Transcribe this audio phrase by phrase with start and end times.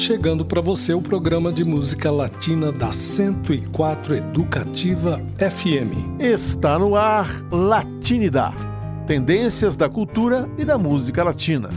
[0.00, 6.18] chegando para você o programa de música latina da 104 Educativa FM.
[6.18, 8.54] Está no ar Latinidad,
[9.06, 11.68] tendências da cultura e da música latina,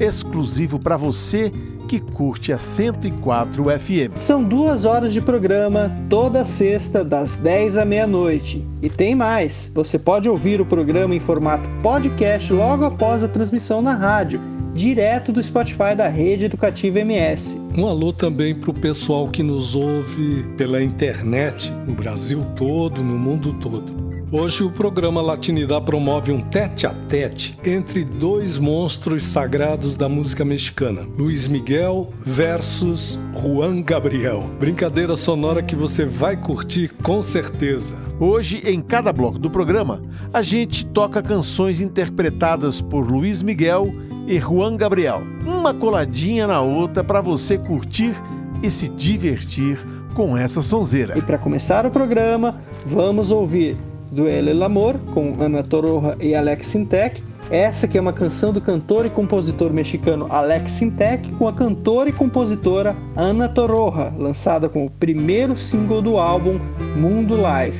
[0.00, 1.52] exclusivo para você
[1.86, 4.22] que curte a 104 FM.
[4.22, 8.66] São duas horas de programa toda sexta, das 10 à meia-noite.
[8.80, 13.82] E tem mais: você pode ouvir o programa em formato podcast logo após a transmissão
[13.82, 14.40] na rádio,
[14.76, 17.58] direto do Spotify da Rede Educativa MS.
[17.74, 23.18] Um alô também para o pessoal que nos ouve pela internet, no Brasil todo, no
[23.18, 24.06] mundo todo.
[24.30, 30.44] Hoje o programa Latinidad promove um tete a tete entre dois monstros sagrados da música
[30.44, 34.50] mexicana, Luiz Miguel versus Juan Gabriel.
[34.58, 37.96] Brincadeira sonora que você vai curtir com certeza.
[38.18, 40.02] Hoje, em cada bloco do programa,
[40.34, 43.94] a gente toca canções interpretadas por Luiz Miguel
[44.26, 48.14] e Juan Gabriel, uma coladinha na outra para você curtir
[48.62, 49.78] e se divertir
[50.14, 51.16] com essa sonzeira.
[51.18, 53.76] E para começar o programa, vamos ouvir
[54.10, 57.22] Duelo El Amor, com Ana Torroja e Alex Sintec.
[57.50, 62.08] Essa que é uma canção do cantor e compositor mexicano Alex Sintec com a cantora
[62.08, 66.58] e compositora Ana Torroja, lançada como o primeiro single do álbum
[66.96, 67.78] Mundo Live.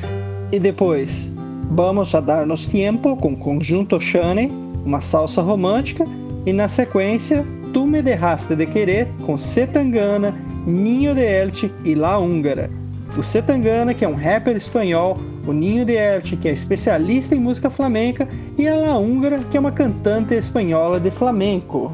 [0.53, 1.29] E depois,
[1.69, 4.51] Vamos a Darnos Tiempo com Conjunto Shane,
[4.85, 6.07] uma salsa romântica,
[6.47, 10.33] e na sequência, Tu Me Derraste de Querer com Setangana,
[10.65, 12.71] Ninho de Elche e La Húngara.
[13.17, 17.41] O Setangana, que é um rapper espanhol, o Ninho de Elche, que é especialista em
[17.41, 18.25] música flamenca,
[18.57, 21.93] e a La Húngara, que é uma cantante espanhola de flamenco.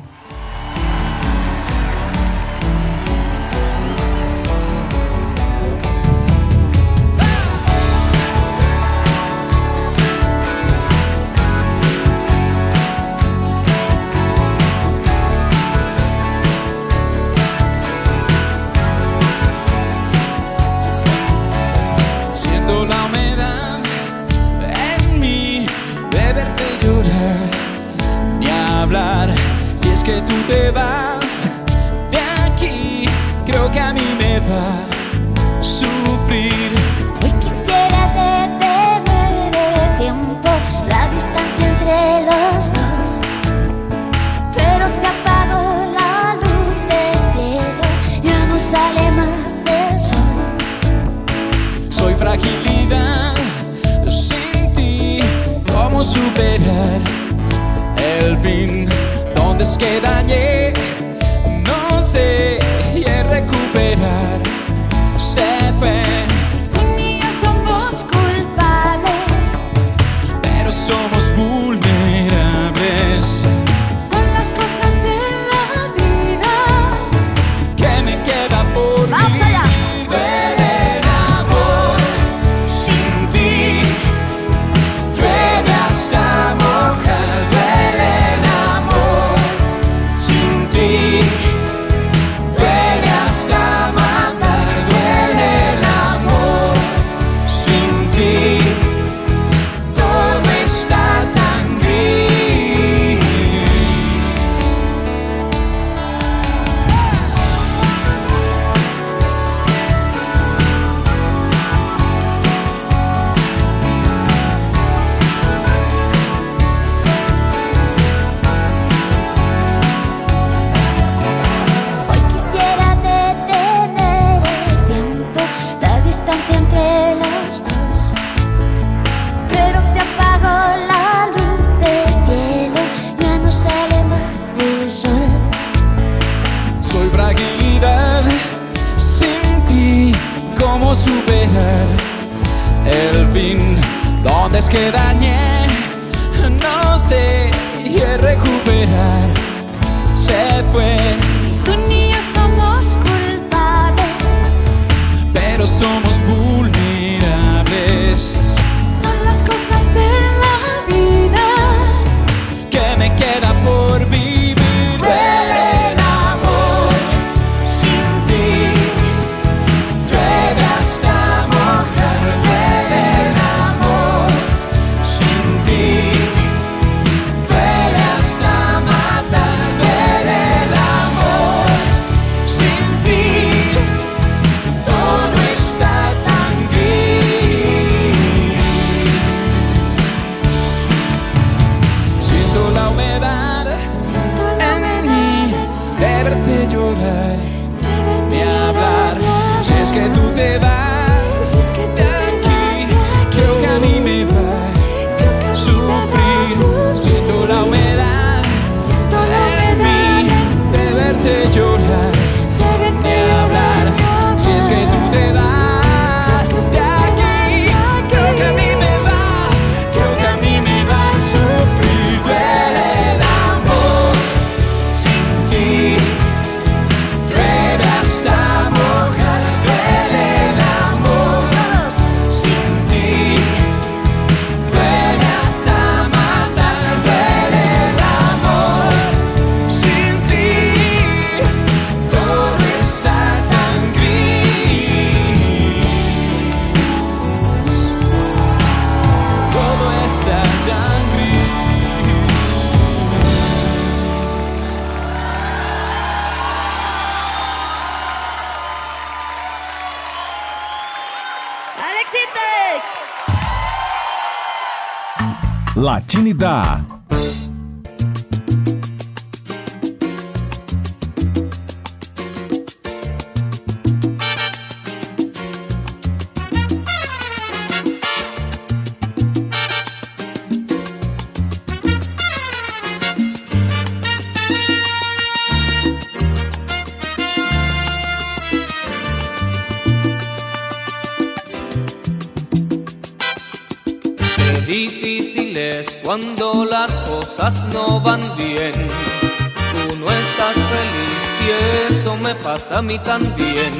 [302.93, 303.73] Mí también.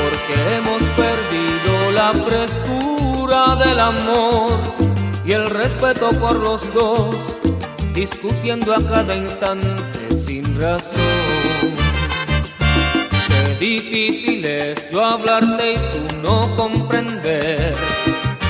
[0.00, 4.58] Porque hemos perdido la frescura del amor
[5.24, 7.38] y el respeto por los dos,
[7.92, 11.02] discutiendo a cada instante sin razón.
[13.28, 17.74] Qué difícil es yo hablarte y tú no comprender,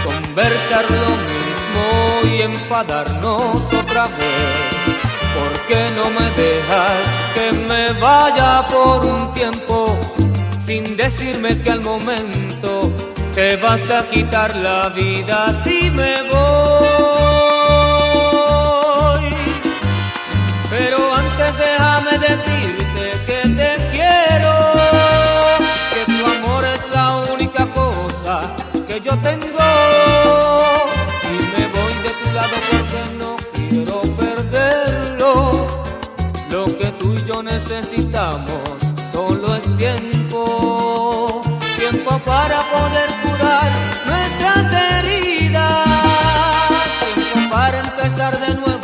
[0.05, 4.54] conversar lo mismo y enfadarnos otra vez.
[5.35, 9.97] ¿Por qué no me dejas que me vaya por un tiempo
[10.59, 12.93] sin decirme que al momento
[13.35, 16.45] te vas a quitar la vida si me voy?
[20.71, 24.55] Pero antes déjame decirte que te quiero,
[25.93, 28.41] que tu amor es la única cosa
[28.87, 29.54] que yo tengo
[37.77, 38.81] necesitamos
[39.11, 41.43] solo es tiempo,
[41.77, 43.71] tiempo para poder curar
[44.07, 45.89] nuestras heridas,
[47.15, 48.84] tiempo para empezar de nuevo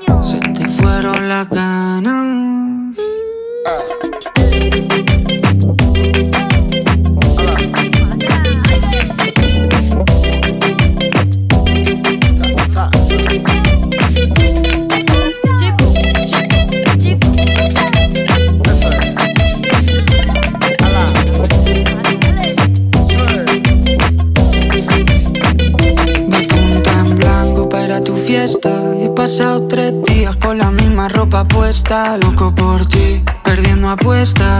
[0.81, 2.30] fueron las ganas.
[31.91, 34.50] Loco por ti, perdiendo apuestas.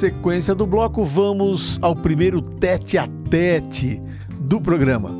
[0.00, 4.00] Sequência do bloco, vamos ao primeiro tete a tete
[4.40, 5.10] do programa.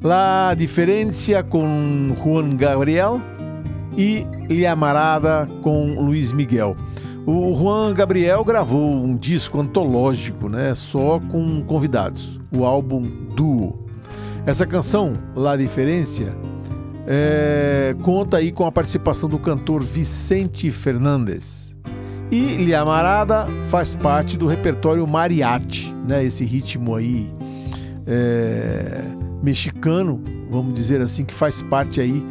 [0.00, 3.20] La diferença com Juan Gabriel
[3.96, 6.76] e Liamarada com Luiz Miguel.
[7.26, 13.84] O Juan Gabriel gravou um disco antológico, né, só com convidados, o álbum Duo.
[14.46, 16.32] Essa canção, La Diferença,
[17.04, 21.63] é, conta aí com a participação do cantor Vicente Fernandes.
[22.30, 26.24] E Liamarada faz parte do repertório mariachi, né?
[26.24, 27.30] Esse ritmo aí
[28.06, 29.04] é,
[29.42, 32.24] mexicano, vamos dizer assim, que faz parte aí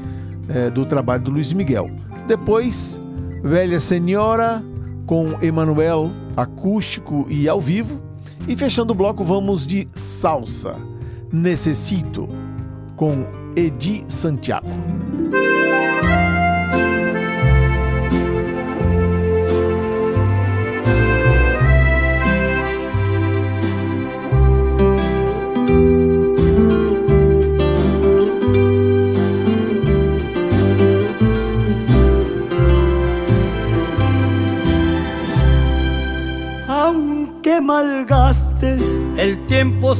[0.50, 1.90] é, do trabalho do Luiz Miguel.
[2.28, 3.02] Depois,
[3.44, 4.64] Velha Senhora
[5.06, 8.02] com Emanuel acústico e ao vivo.
[8.48, 10.76] E fechando o bloco, vamos de salsa.
[11.32, 12.28] Necessito
[12.96, 14.68] com Edi Santiago.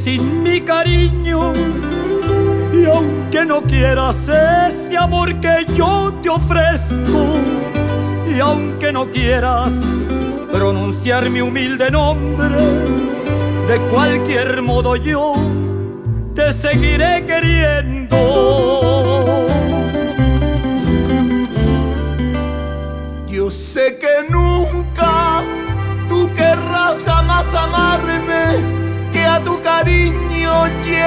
[0.04, 1.54] Sin mi cariño
[2.74, 7.40] y aunque no quieras ese amor que yo te ofrezco
[8.28, 9.74] y aunque no quieras
[10.52, 12.58] pronunciar mi humilde nombre,
[13.70, 15.36] de cualquier modo yo
[16.36, 17.83] te seguiré queriendo.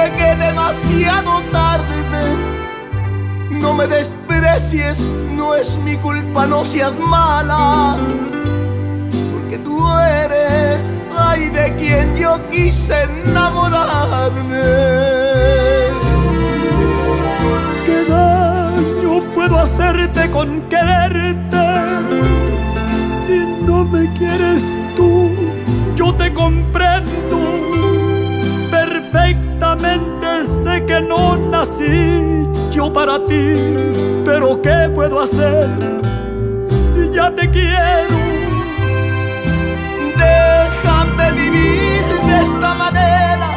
[0.09, 1.95] Llegue demasiado tarde.
[3.49, 4.99] No me desprecies,
[5.31, 7.97] no es mi culpa, no seas mala,
[9.33, 14.61] porque tú eres, ay, de quien yo quise enamorarme.
[17.85, 21.67] ¿Qué daño puedo hacerte con quererte?
[23.25, 24.63] Si no me quieres
[24.95, 25.31] tú,
[25.95, 27.16] yo te comprendo.
[30.87, 33.55] que no nací yo para ti,
[34.23, 35.67] pero ¿qué puedo hacer
[36.69, 38.15] si ya te quiero?
[40.17, 43.49] Déjame vivir de esta manera,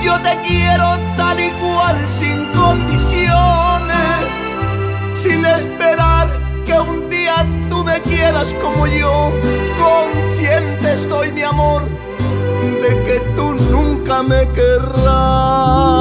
[0.00, 4.24] yo te quiero tal y cual sin condiciones,
[5.16, 6.28] sin esperar
[6.64, 9.32] que un día tú me quieras como yo,
[9.78, 11.82] consciente estoy mi amor
[12.82, 13.67] de que tú no
[14.08, 15.98] nunca me querrás.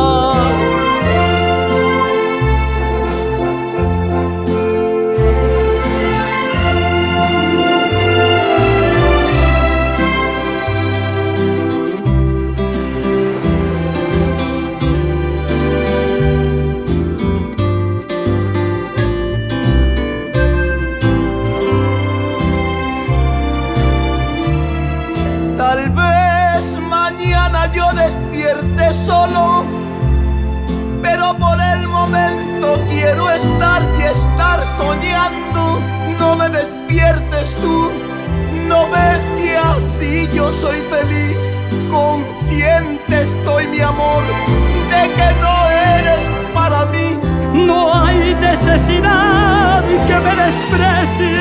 [39.98, 41.38] Así yo soy feliz.
[41.90, 44.24] Consciente estoy, mi amor,
[44.92, 46.20] de que no eres
[46.54, 47.18] para mí.
[47.54, 51.38] No hay necesidad que me desprecies.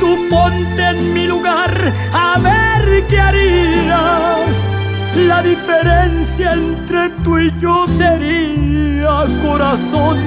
[0.00, 4.56] Tú ponte en mi lugar a ver qué harías.
[5.16, 10.18] La diferencia entre tú y yo sería, corazón,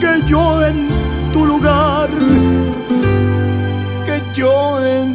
[0.00, 0.88] que yo en
[1.32, 2.10] tu lugar.
[4.04, 5.11] que yo en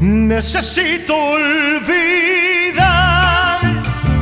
[0.00, 1.60] Necesito olvidar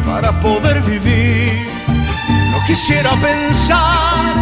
[0.05, 1.53] para poder vivir.
[2.51, 4.35] No quisiera pensar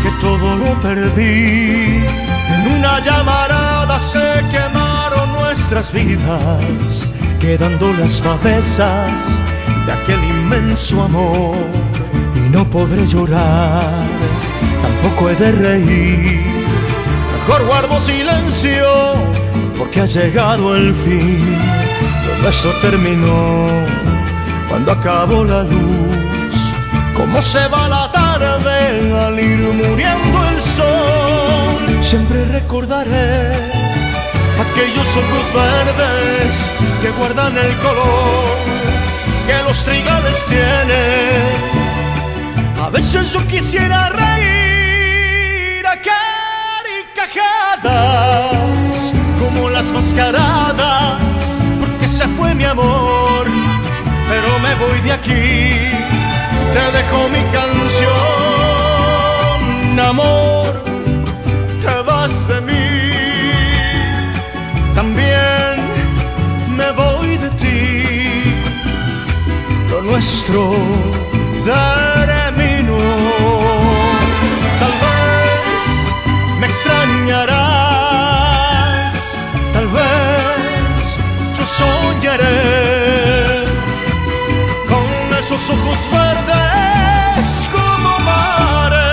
[0.00, 2.04] que todo lo perdí.
[2.48, 9.10] En una llamarada se quemaron nuestras vidas, quedando las cabezas
[9.86, 11.56] de aquel inmenso amor.
[12.36, 14.04] Y no podré llorar,
[14.82, 16.40] tampoco he de reír.
[17.44, 18.86] Mejor guardo silencio
[19.78, 21.58] porque ha llegado el fin.
[22.24, 23.68] Todo eso terminó
[24.68, 26.56] cuando acabó la luz.
[27.14, 32.02] Cómo se va la tarde al ir muriendo el sol.
[32.02, 33.52] Siempre recordaré
[34.64, 38.56] aquellos ojos verdes que guardan el color
[39.46, 41.76] que los trigales tienen.
[42.82, 45.98] A veces yo quisiera reír a
[47.82, 48.75] carcajadas
[49.56, 51.22] como las mascaradas,
[51.80, 53.46] porque se fue mi amor,
[54.28, 55.72] pero me voy de aquí,
[56.72, 58.40] te dejo mi canción,
[60.00, 60.82] amor,
[61.80, 63.12] te vas de mí,
[64.94, 65.76] también
[66.76, 68.54] me voy de ti,
[69.90, 70.72] lo nuestro
[71.64, 72.98] terminó,
[74.80, 75.84] tal vez
[76.60, 77.85] me extrañarás
[84.88, 89.06] con esos ojos verdes como mares.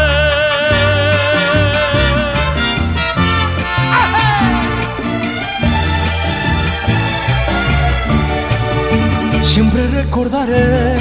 [9.43, 10.97] Siempre recordaré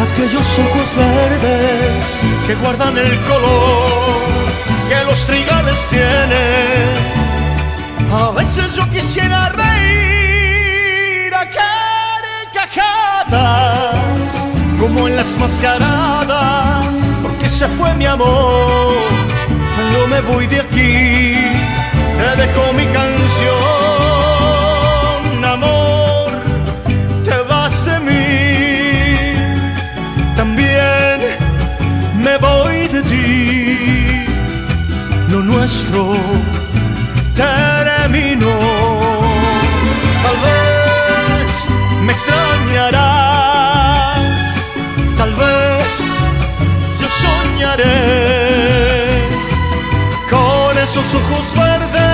[0.00, 2.04] aquellos ojos verdes
[2.46, 4.20] que guardan el color
[4.88, 7.10] que los trigales tienen
[8.12, 10.09] a veces yo quisiera reír
[14.80, 16.86] como en las mascaradas,
[17.22, 18.94] porque se fue mi amor.
[19.74, 21.36] Cuando me voy de aquí,
[22.18, 23.54] te dejo mi canción,
[25.44, 26.30] amor,
[27.24, 28.26] te vas de mí,
[30.36, 31.20] también
[32.18, 34.26] me voy de ti,
[35.28, 36.16] lo nuestro
[37.34, 38.58] terminó.
[40.22, 40.36] Tal
[42.10, 42.98] extrañarás,
[45.16, 45.88] tal vez
[47.00, 47.88] yo soñaré
[50.28, 52.09] con esos ojos verdes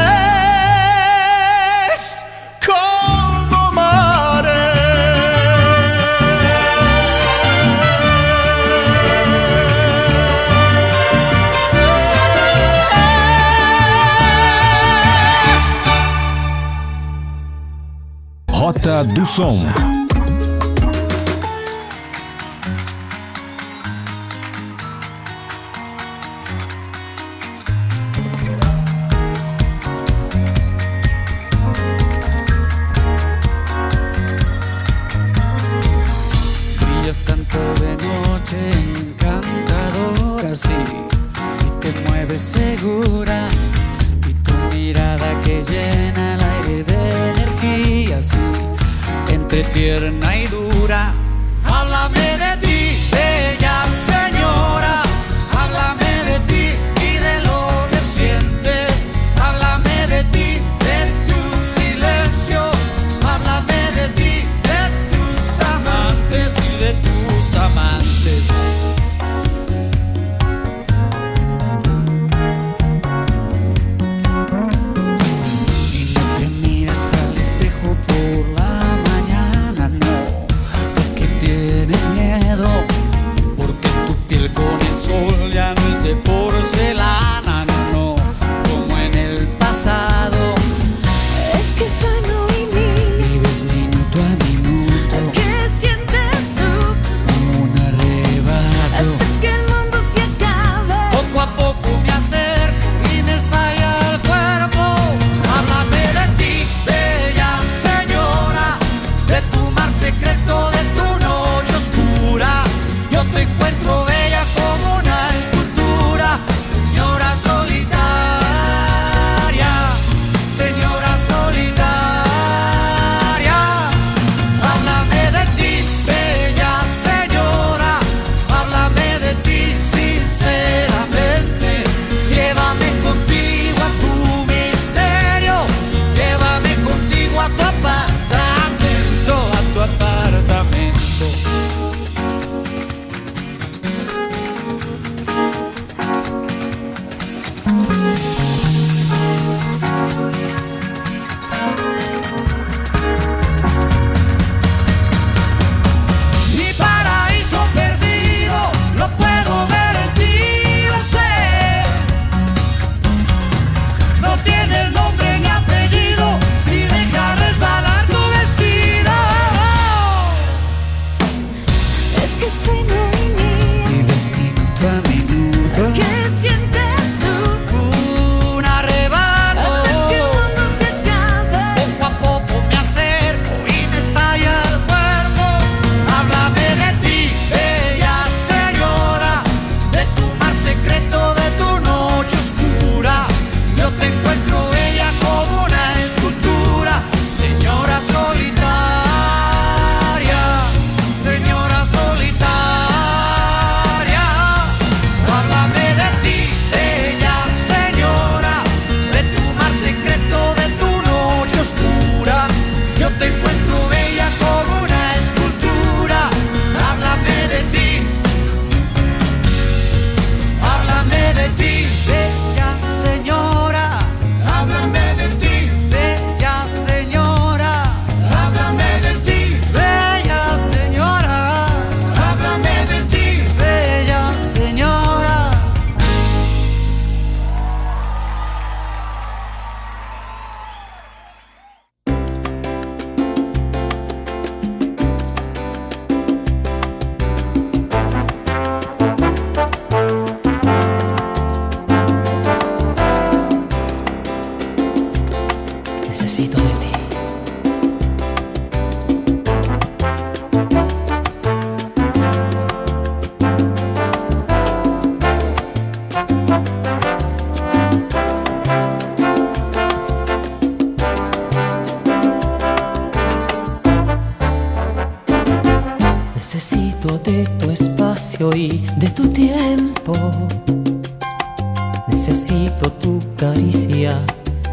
[19.37, 19.96] 送。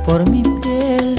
[0.05, 1.15] por mi piel.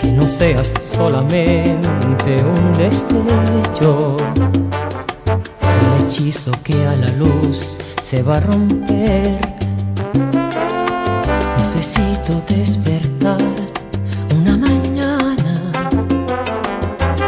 [0.00, 4.16] Que no seas solamente un destello,
[5.26, 9.38] el hechizo que a la luz se va a romper.
[11.58, 13.40] Necesito despertar
[14.36, 15.72] una mañana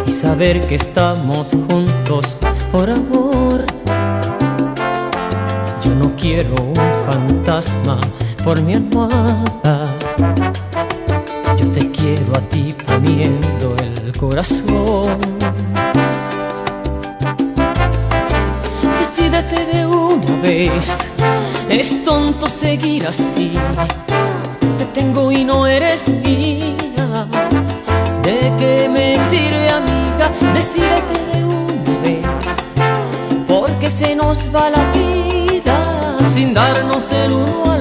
[0.07, 2.39] y saber que estamos juntos
[2.71, 3.65] por amor.
[5.83, 6.75] Yo no quiero un
[7.07, 7.99] fantasma
[8.45, 9.97] por mi almohada.
[11.57, 15.19] Yo te quiero a ti poniendo el corazón.
[18.99, 20.99] Decídete de una vez,
[21.71, 23.53] es tonto seguir así.
[24.79, 27.27] Te tengo y no eres mía.
[28.23, 30.31] ¿De qué me sirve, amiga?
[30.53, 32.27] Decídete de una vez,
[33.49, 37.74] porque se nos va la vida sin darnos el uno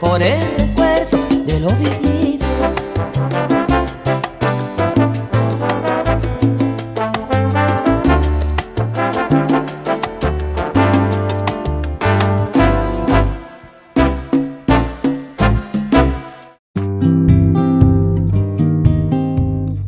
[0.00, 2.44] por el recuerdo de lo vivido.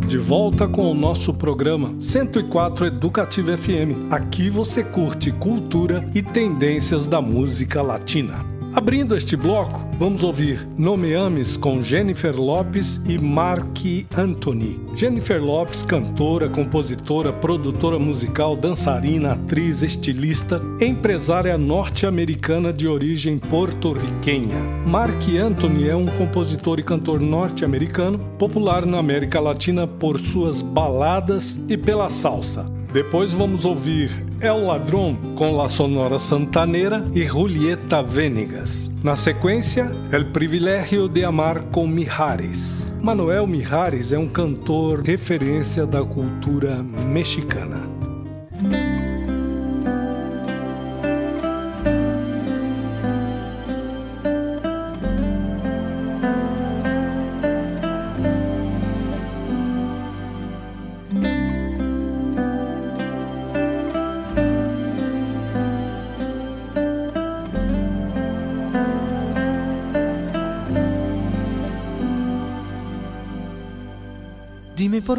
[0.07, 4.11] De volta com o nosso programa 104 Educativo FM.
[4.11, 8.46] Aqui você curte cultura e tendências da música latina.
[8.77, 13.81] Abrindo este bloco, vamos ouvir No Me Ames com Jennifer Lopes e Mark
[14.15, 14.79] Anthony.
[14.95, 24.61] Jennifer Lopes, cantora, compositora, produtora musical, dançarina, atriz, estilista, empresária norte-americana de origem porto-riquenha.
[24.85, 31.59] Mark Anthony é um compositor e cantor norte-americano, popular na América Latina por suas baladas
[31.67, 32.76] e pela salsa.
[32.97, 38.91] Depois vamos ouvir El Ladrón com La Sonora Santanera e Julieta Venegas.
[39.05, 42.97] Na sequência, El Privilégio de Amar com Mijares.
[43.03, 47.96] Manuel Mijares é um cantor referência da cultura mexicana.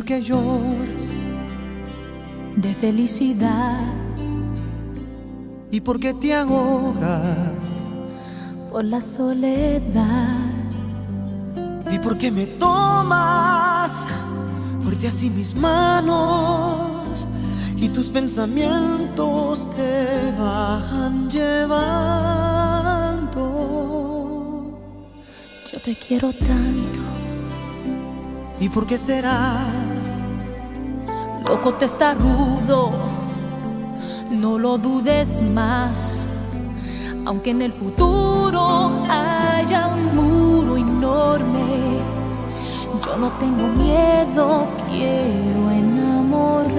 [0.07, 1.11] Qué lloras
[2.55, 3.81] de felicidad
[5.69, 7.91] y por qué te ahogas.
[8.71, 10.53] por la soledad.
[11.89, 14.07] Di por qué me tomas
[14.81, 17.27] fuerte así mis manos
[17.75, 21.83] y tus pensamientos te van llevando.
[25.69, 27.01] Yo te quiero tanto,
[28.61, 29.86] ¿Y por qué será?
[31.47, 32.91] Loco te está rudo,
[34.31, 36.25] no lo dudes más.
[37.25, 41.99] Aunque en el futuro haya un muro enorme,
[43.05, 46.77] yo no tengo miedo, quiero enamorarme.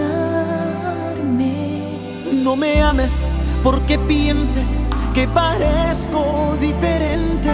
[2.45, 3.23] No me ames
[3.63, 4.79] porque pienses
[5.15, 7.51] que parezco diferente.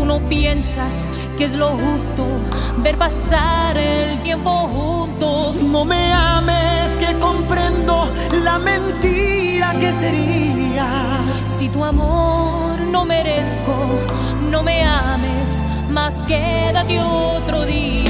[0.00, 2.24] Tú no piensas que es lo justo
[2.78, 5.56] ver pasar el tiempo juntos.
[5.56, 8.10] No me ames que comprendo
[8.42, 10.88] la mentira que sería.
[11.58, 13.74] Si tu amor no merezco,
[14.50, 18.09] no me ames, más quédate otro día.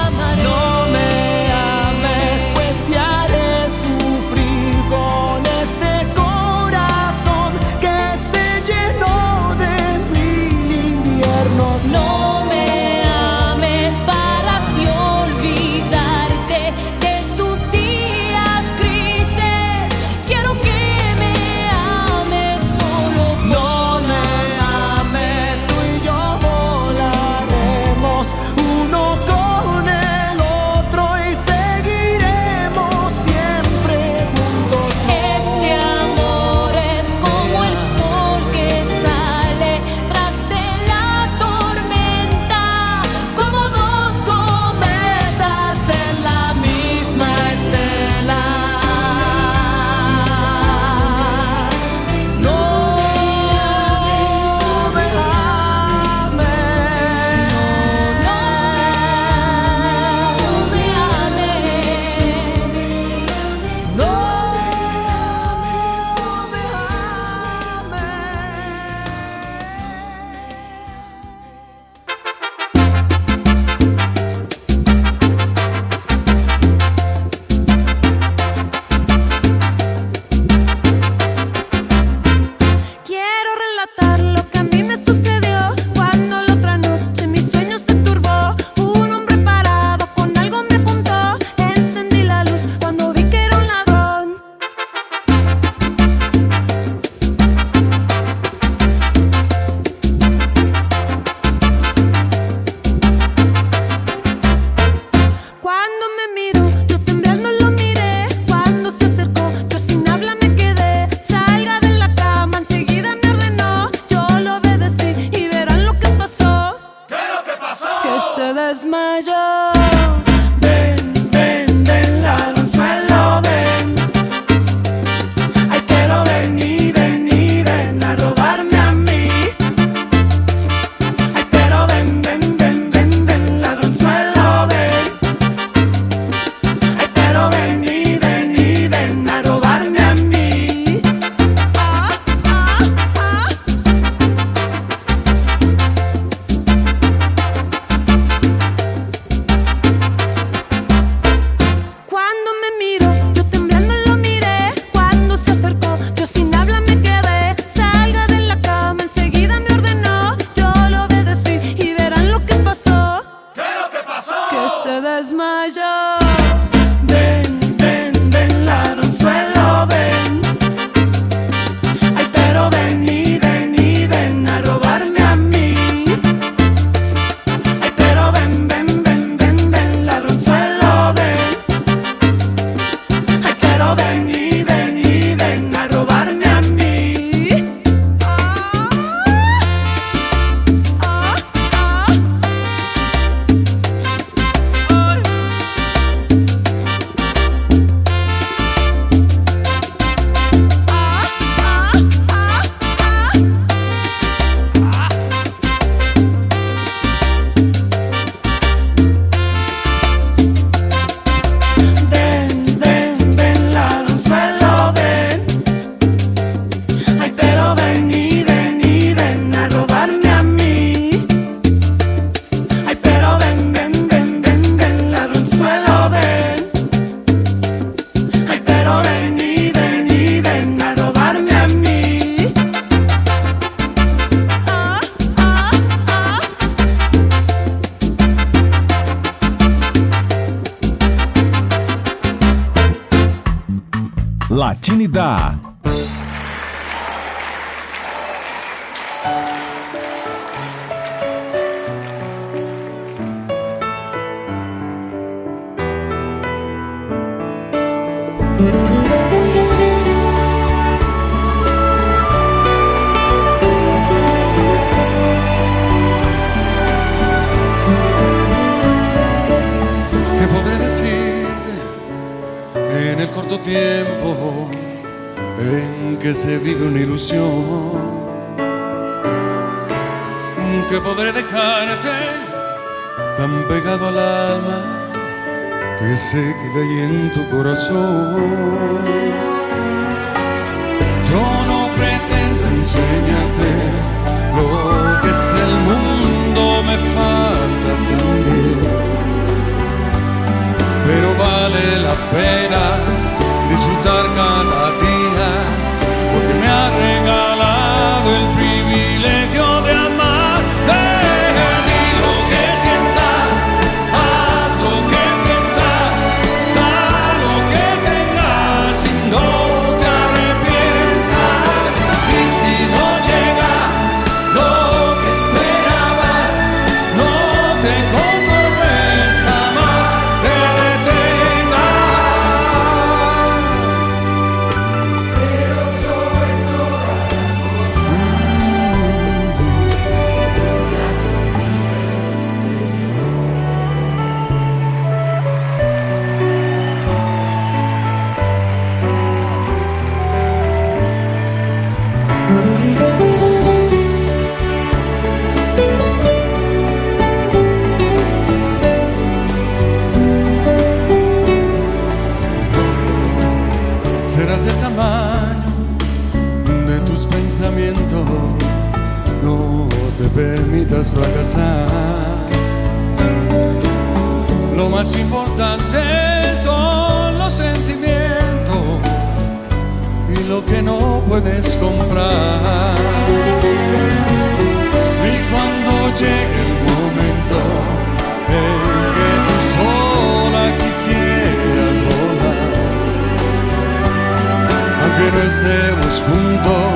[395.51, 396.93] Estemos juntos,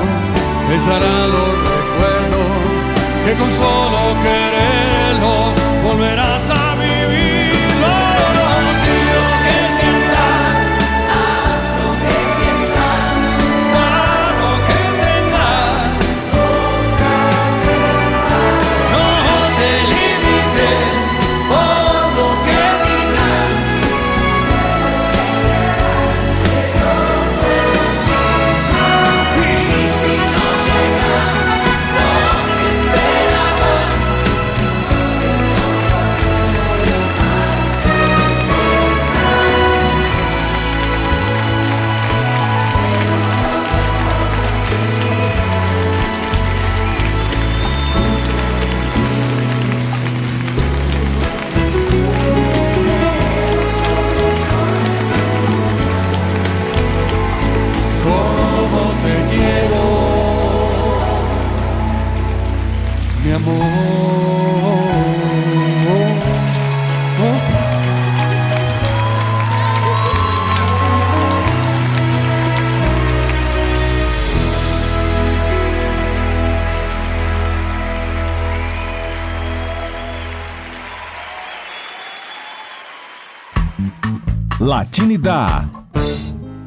[0.74, 2.46] estarán los recuerdos
[3.26, 4.45] que con solo quererlo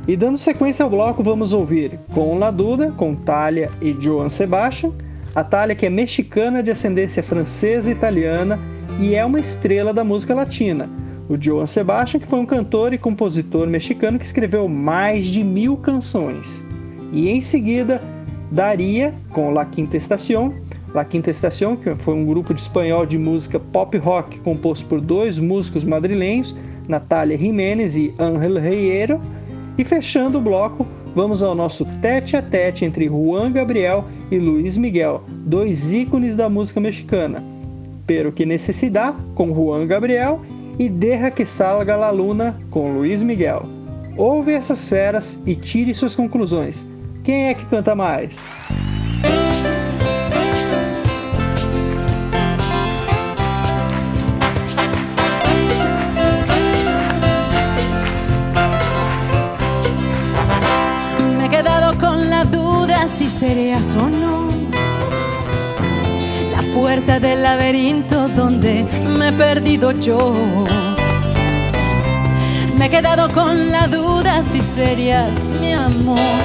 [0.08, 4.92] E dando sequência ao bloco, vamos ouvir com La Duda, com Thalia e Joan Sebastian.
[5.34, 8.60] A Thalia que é mexicana de ascendência francesa e italiana
[9.00, 10.88] e é uma estrela da música latina.
[11.28, 15.76] O Joan Sebastian que foi um cantor e compositor mexicano que escreveu mais de mil
[15.76, 16.64] canções.
[17.12, 18.00] E em seguida,
[18.52, 20.54] Daria com La Quinta Estación.
[20.94, 25.02] La Quinta Estación, que foi um grupo de espanhol de música pop rock composto por
[25.02, 26.56] dois músicos madrilenhos,
[26.90, 29.22] Natália Jiménez e Ángel Reyeiro.
[29.78, 30.86] E fechando o bloco,
[31.16, 36.50] vamos ao nosso tete a tete entre Juan Gabriel e Luiz Miguel, dois ícones da
[36.50, 37.42] música mexicana.
[38.06, 40.42] Pero que necessidad com Juan Gabriel
[40.78, 43.64] e Deja que salga la luna com Luiz Miguel.
[44.18, 46.88] Ouve essas feras e tire suas conclusões.
[47.24, 48.44] Quem é que canta mais?
[63.50, 64.48] Serías o no.
[66.56, 68.86] La puerta del laberinto donde
[69.18, 70.36] me he perdido yo.
[72.78, 76.40] Me he quedado con la duda si serías mi amor.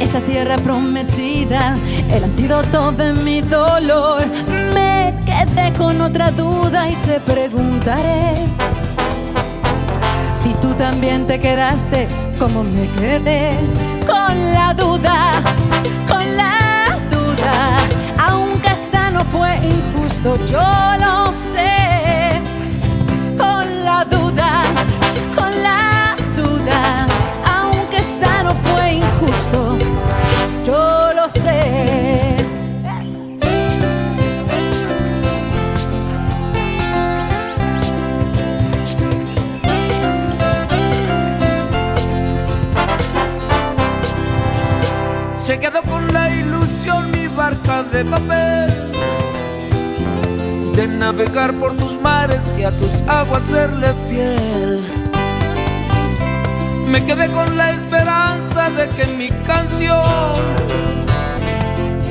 [0.00, 1.76] Esa tierra prometida,
[2.10, 4.24] el antídoto de mi dolor.
[4.72, 8.32] Me quedé con otra duda y te preguntaré
[10.32, 12.08] si tú también te quedaste
[12.38, 13.58] como me quedé
[14.10, 15.16] con la duda,
[16.08, 17.54] con la duda,
[18.28, 20.58] aunque esa no fue injusto, yo
[20.98, 21.69] lo sé,
[45.50, 48.70] Se quedó con la ilusión mi barca de papel
[50.76, 54.80] de navegar por tus mares y a tus aguas serle fiel.
[56.86, 60.38] Me quedé con la esperanza de que mi canción,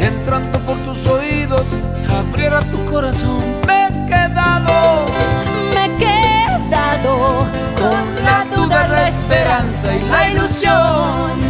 [0.02, 1.68] entrando por tus oídos,
[2.14, 3.42] abriera tu corazón.
[3.66, 5.06] Me he quedado,
[5.76, 7.48] me he quedado
[7.80, 11.49] con la duda, la esperanza y la ilusión.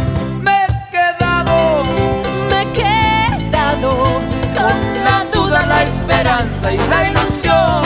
[5.90, 7.80] Esperanza y la ilusión.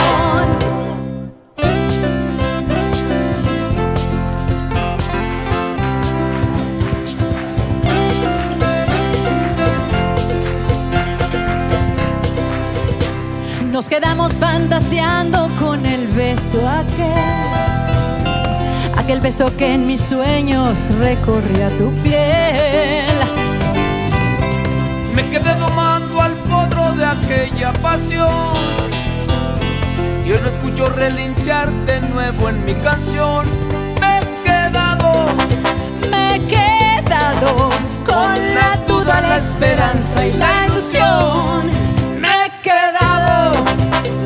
[13.71, 17.09] Nos quedamos fantaseando con el beso aquel,
[18.97, 23.05] aquel beso que en mis sueños recorría tu piel
[25.15, 26.04] me quedé domando
[27.05, 28.53] de aquella pasión.
[30.25, 33.45] Yo no escucho relinchar de nuevo en mi canción.
[34.01, 35.27] Me he quedado,
[36.09, 37.69] me he quedado
[38.05, 41.69] con la duda, la esperanza y la ilusión.
[42.19, 43.53] Me he quedado,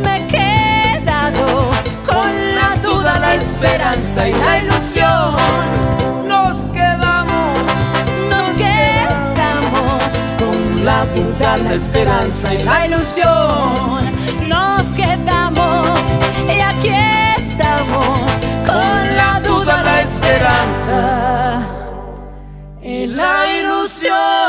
[0.03, 1.69] me he quedado
[2.07, 5.88] con la duda, la esperanza y la ilusión.
[10.83, 13.99] La duda, la esperanza y la ilusión.
[14.47, 16.17] Nos quedamos
[16.47, 16.91] y aquí
[17.37, 18.17] estamos
[18.65, 21.61] con la duda, la esperanza
[22.81, 24.48] y la ilusión.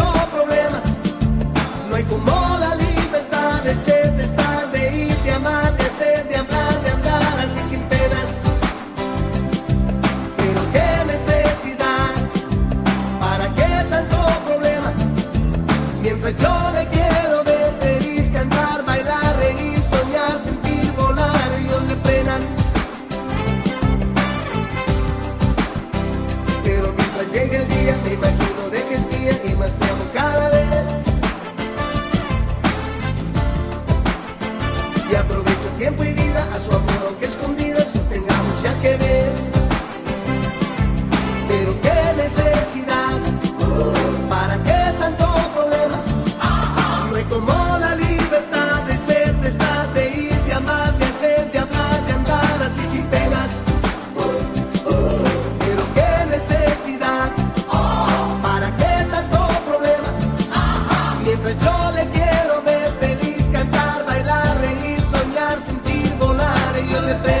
[66.91, 67.40] que eu te peço.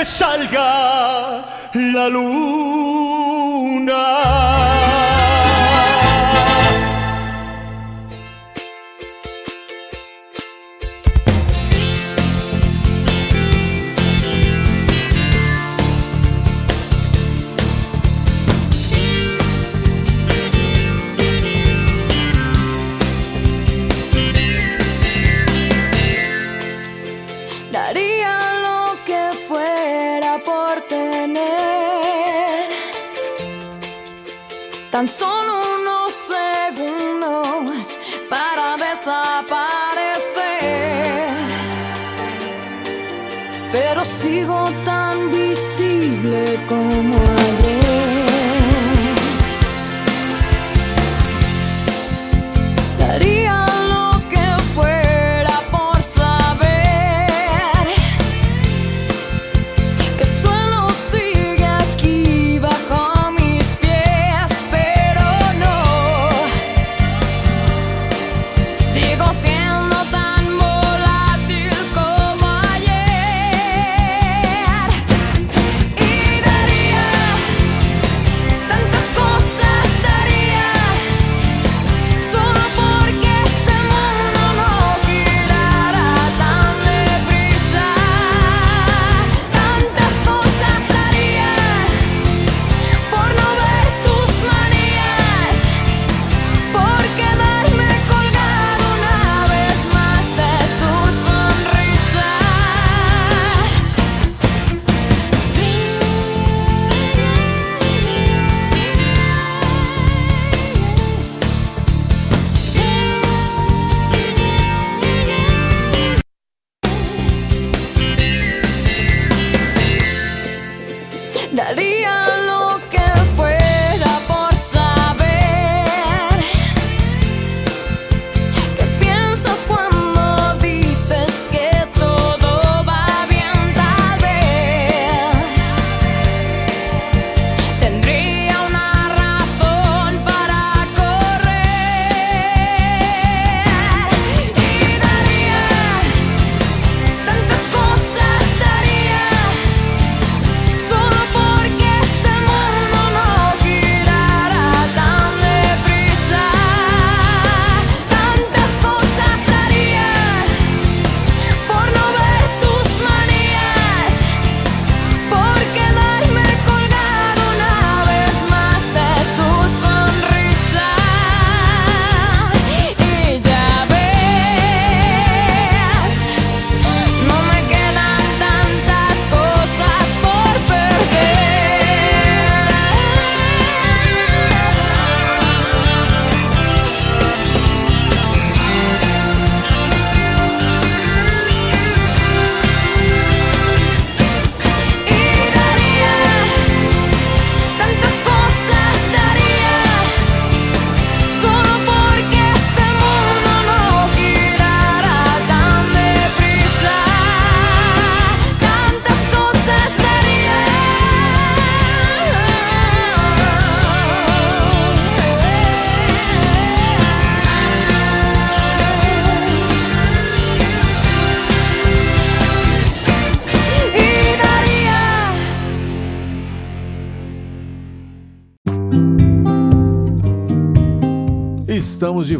[0.00, 1.44] que salga
[1.74, 2.49] la luz.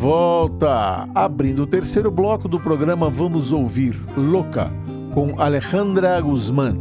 [0.01, 4.73] volta, abrindo o terceiro bloco do programa Vamos Ouvir Louca,
[5.13, 6.79] com Alejandra Guzmán,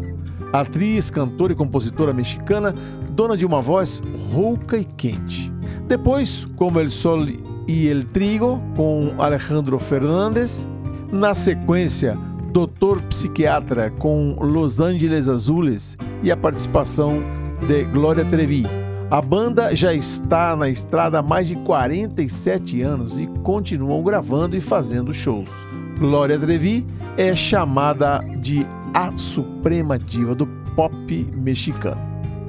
[0.54, 2.74] atriz, cantora e compositora mexicana,
[3.10, 4.02] dona de uma voz
[4.32, 5.52] rouca e quente.
[5.86, 7.28] Depois, Como El Sol
[7.68, 10.70] e El Trigo, com Alejandro Fernandes.
[11.12, 12.18] Na sequência,
[12.54, 17.22] Doutor Psiquiatra, com Los Angeles Azules e a participação
[17.68, 18.66] de Glória Trevi.
[19.12, 24.62] A banda já está na estrada há mais de 47 anos e continuam gravando e
[24.62, 25.50] fazendo shows.
[25.98, 26.86] Glória Trevi
[27.18, 30.46] é chamada de a suprema diva do
[30.76, 32.00] pop mexicano.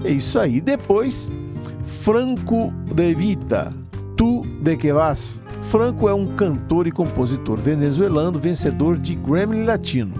[0.04, 0.60] É isso aí.
[0.60, 1.32] Depois,
[1.82, 3.72] Franco De Vita,
[4.14, 5.42] Tu de que vas?
[5.62, 10.14] Franco é um cantor e compositor venezuelano vencedor de Grammy Latino.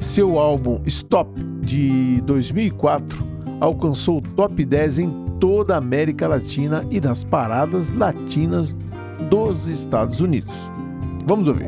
[0.00, 3.22] Seu álbum Stop, de 2004,
[3.60, 8.76] alcançou o top 10 em toda a América Latina e nas paradas latinas
[9.28, 10.70] dos Estados Unidos.
[11.26, 11.66] Vamos ouvir.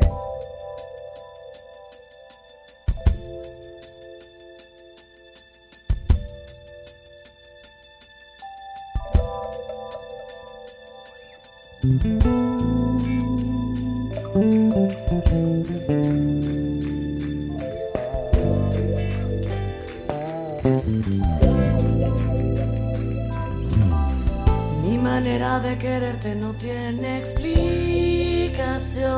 [25.84, 29.10] Quererte no tiene explicación.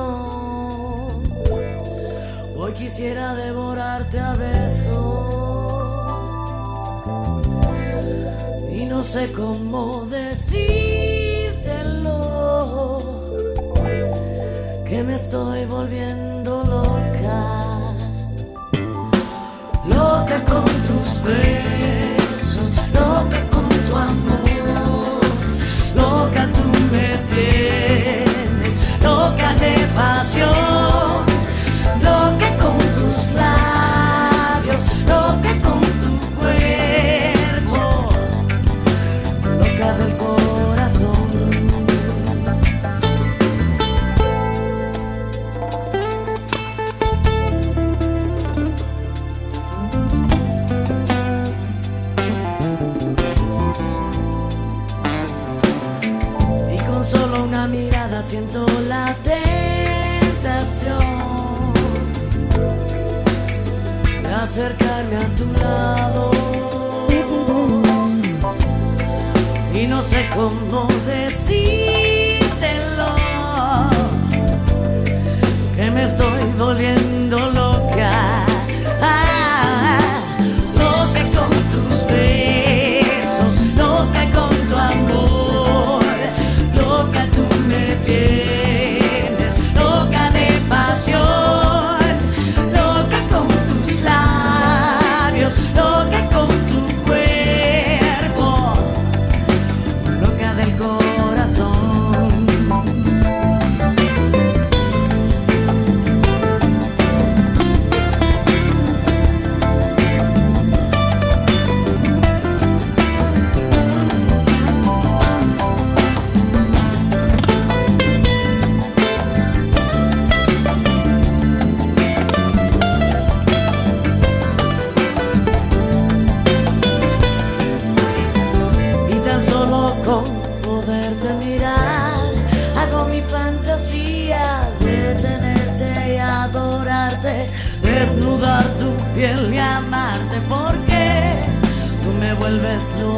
[2.58, 4.96] Hoy quisiera devorarte a besos.
[8.78, 10.56] Y no sé cómo decírtelo.
[14.88, 17.42] Que me estoy volviendo loca,
[19.96, 22.05] loca con tus besos,
[29.96, 30.65] pasión,
[69.74, 71.95] Y no sé cómo decírtelo,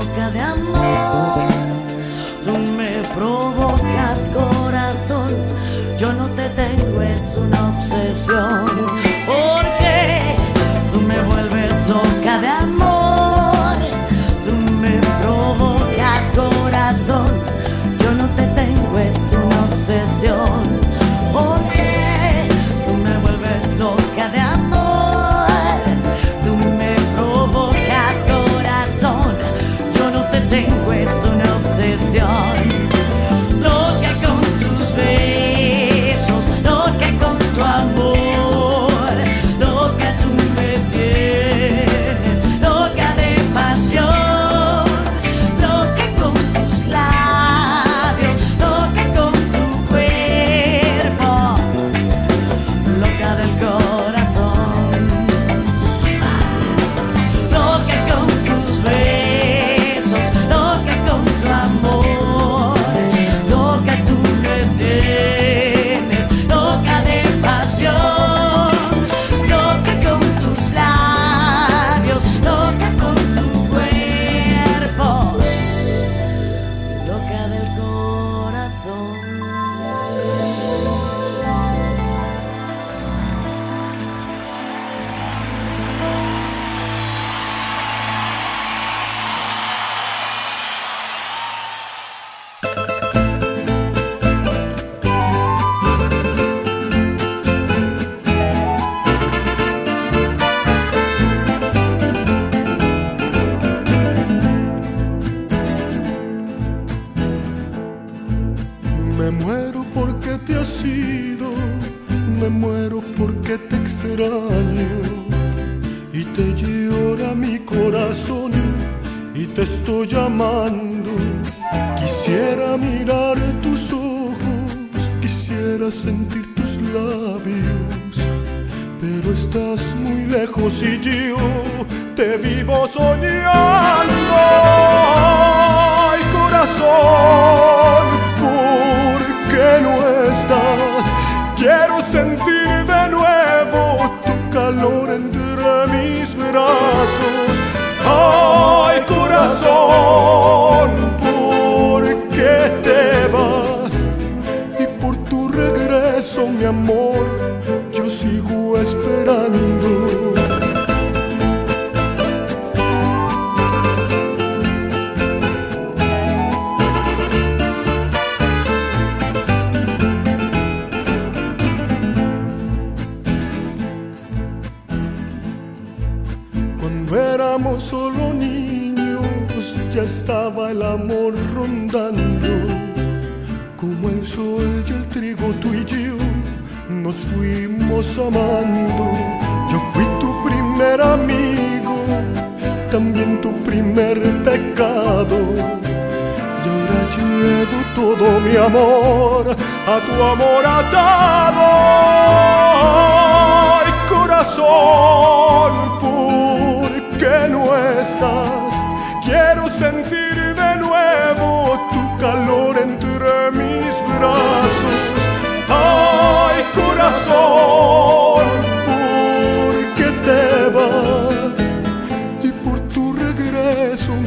[0.08, 1.47] loca de amor,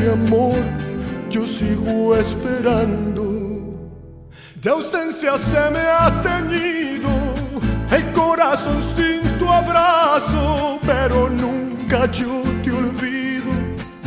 [0.02, 0.56] mi amor,
[1.30, 3.24] yo sigo esperando.
[4.62, 7.10] De ausencia se me ha teñido
[7.92, 13.52] el corazón sin tu abrazo, pero nunca yo te olvido,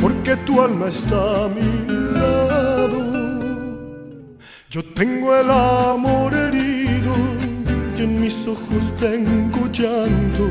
[0.01, 2.99] porque tu alma está a mi lado.
[4.69, 7.13] Yo tengo el amor herido
[7.97, 10.45] y en mis ojos tengo llanto,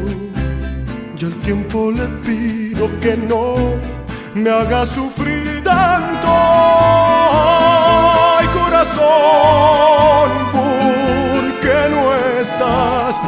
[1.18, 3.93] y al tiempo le pido que no
[4.35, 6.28] me haga sufrir tanto.
[8.37, 13.20] Ay, corazón, porque no estás?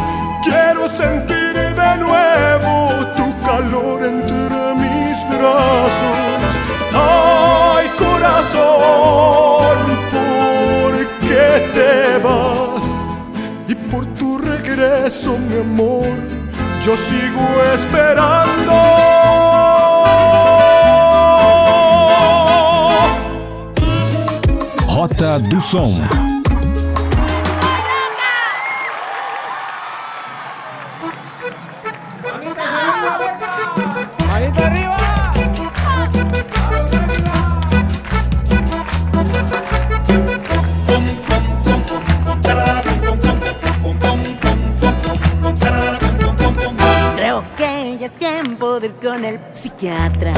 [0.42, 6.58] Quiero sentir de nuevo tu calor entre mis brazos.
[6.92, 9.76] Ay, corazón,
[10.12, 12.84] ¿por qué te vas?
[13.68, 16.16] Y por tu regreso, mi amor,
[16.84, 19.15] yo sigo esperando.
[25.38, 25.92] Do Som.
[47.14, 50.32] Creo que ya es tiempo de ir con el psiquiatra.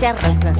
[0.00, 0.56] se arrastran.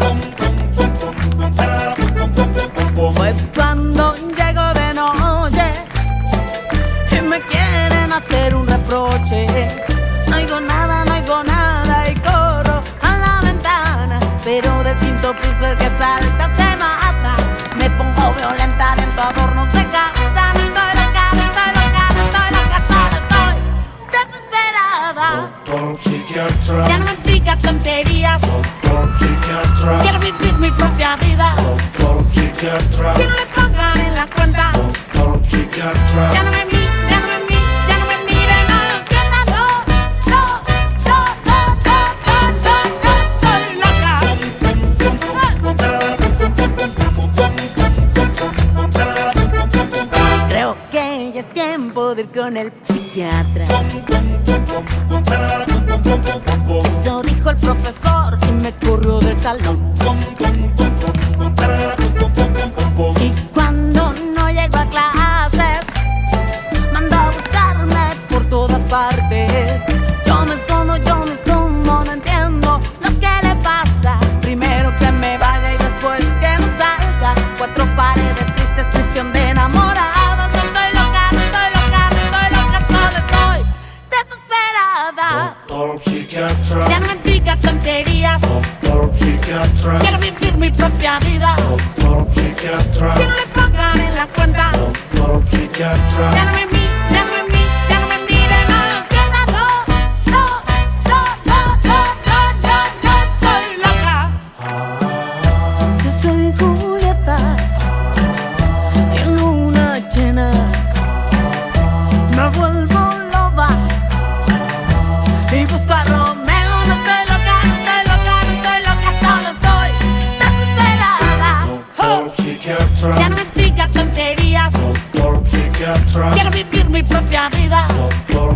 [30.80, 31.54] propia vida.
[31.56, 33.14] Doctor psiquiatra.
[33.14, 34.72] Que no le pongan en la cuenta.
[34.72, 36.32] Doctor psiquiatra.
[36.32, 36.69] Ya no me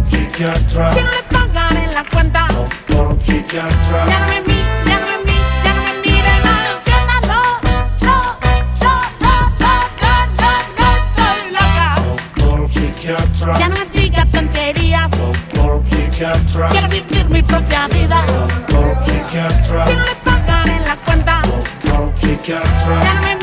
[0.06, 0.90] psiquiatra.
[0.92, 2.48] Que no le pagan en la cuenta.
[2.48, 4.06] Doctor psiquiatra.
[4.08, 7.16] Ya no me mire, ya no me mire, ya no me mire, no lo entienda,
[7.30, 7.76] no, no,
[8.06, 11.88] no, no, no, no, no, estoy loca.
[12.36, 13.58] Doctor psiquiatra.
[13.58, 15.10] Ya no me diga tonterías.
[15.10, 16.68] Doctor psiquiatra.
[16.70, 18.24] Quiero vivir mi propia vida.
[18.26, 19.84] Doctor psiquiatra.
[19.84, 21.42] Que no le pagan en la cuenta.
[21.42, 23.02] Doctor psiquiatra.
[23.04, 23.33] Ya no me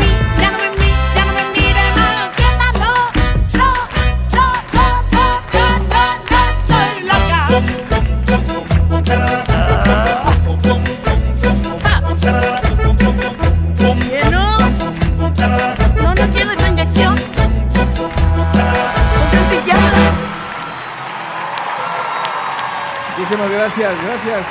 [23.75, 24.47] gracias, gracias.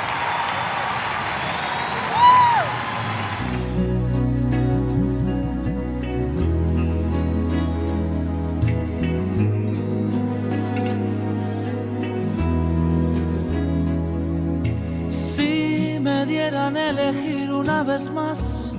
[15.09, 18.73] Si me dieran elegir una vez más,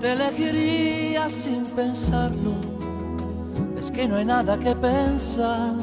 [0.00, 2.54] te elegiría sin pensarlo.
[3.76, 5.74] Es que no hay nada que pensar,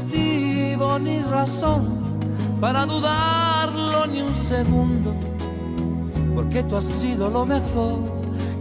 [0.00, 1.82] motivo ni razón
[2.60, 5.12] para dudarlo ni un segundo,
[6.36, 7.98] porque tú has sido lo mejor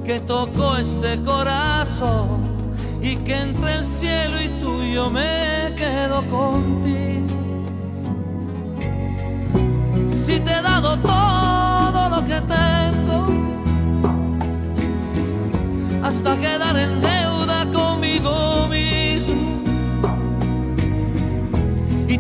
[0.04, 2.40] que tocó este corazón
[3.02, 7.28] y que entre el cielo y tuyo me quedo contigo.
[10.26, 13.26] Si te he dado todo lo que tengo,
[16.04, 18.47] hasta quedar en deuda conmigo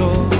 [0.00, 0.39] cielo.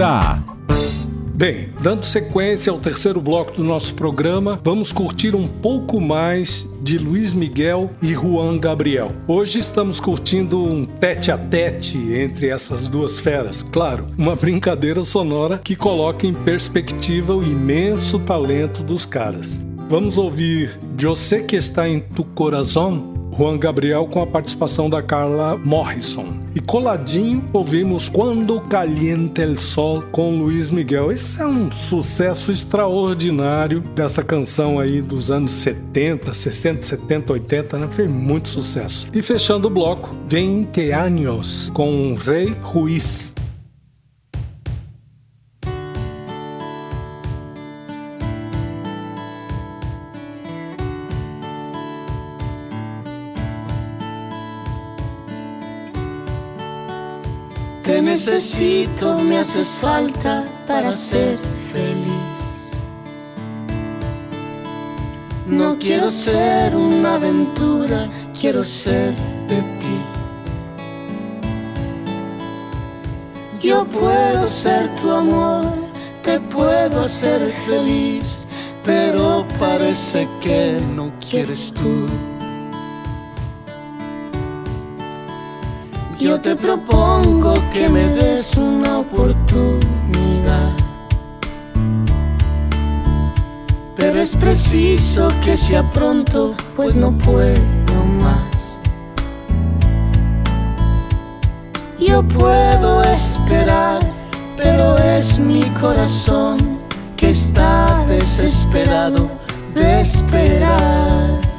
[0.00, 0.42] Latinidad.
[1.34, 6.98] Bem, dando sequência ao terceiro bloco do nosso programa, vamos curtir um pouco mais de
[6.98, 9.12] Luiz Miguel e Juan Gabriel.
[9.26, 13.62] Hoje estamos curtindo um tete a tete entre essas duas feras.
[13.62, 19.58] Claro, uma brincadeira sonora que coloca em perspectiva o imenso talento dos caras.
[19.88, 20.78] Vamos ouvir
[21.16, 26.39] sei que está em tu coração Juan Gabriel com a participação da Carla Morrison.
[26.52, 31.12] E coladinho ouvimos Quando Calienta el Sol com Luiz Miguel.
[31.12, 37.88] Esse é um sucesso extraordinário dessa canção aí dos anos 70, 60, 70, 80, né?
[37.88, 39.06] Fez muito sucesso.
[39.14, 43.29] E fechando o bloco, 20 anos com Rei Ruiz.
[58.60, 61.38] Necesito, me haces falta para ser
[61.72, 62.76] feliz.
[65.46, 68.08] No quiero ser una aventura,
[68.38, 69.14] quiero ser
[69.48, 69.98] de ti.
[73.62, 75.78] Yo puedo ser tu amor,
[76.22, 78.46] te puedo hacer feliz,
[78.84, 82.29] pero parece que no quieres tú.
[86.20, 90.70] Yo te propongo que me des una oportunidad.
[93.96, 98.78] Pero es preciso que sea pronto, pues no puedo más.
[101.98, 104.00] Yo puedo esperar,
[104.58, 106.80] pero es mi corazón
[107.16, 109.30] que está desesperado
[109.74, 111.49] de esperar.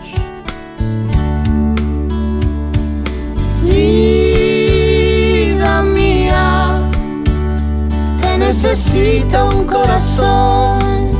[8.51, 11.11] Necesita un corazón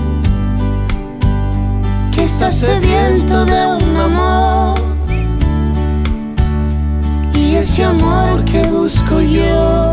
[2.13, 4.77] que está sediento de un amor.
[7.33, 9.91] Y ese amor que busco yo,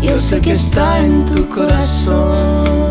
[0.00, 2.87] yo sé que está en tu corazón.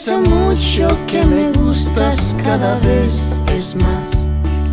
[0.00, 4.24] Hace mucho que me gustas cada vez es más.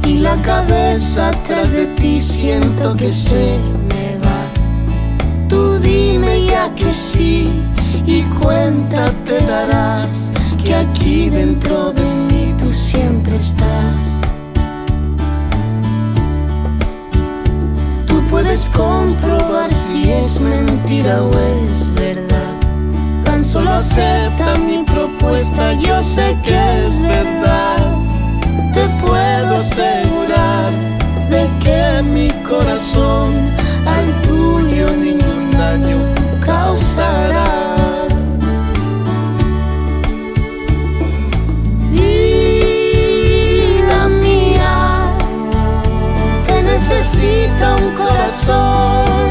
[0.07, 3.59] Y la cabeza tras de ti siento que se
[3.89, 5.49] me va.
[5.49, 7.49] Tú dime ya que sí
[8.05, 10.31] y cuenta te darás
[10.63, 14.21] Que aquí dentro de mí tú siempre estás.
[18.07, 21.31] Tú puedes comprobar si es mentira o
[21.69, 22.46] es verdad
[23.47, 27.77] solo acepta mi propuesta, yo sé que es verdad.
[28.73, 30.71] Te puedo asegurar
[31.29, 33.33] de que mi corazón
[33.85, 35.97] al tuyo ningún daño
[36.45, 37.45] causará.
[41.91, 42.89] Vida
[44.25, 44.75] mía,
[46.47, 49.27] te necesita un corazón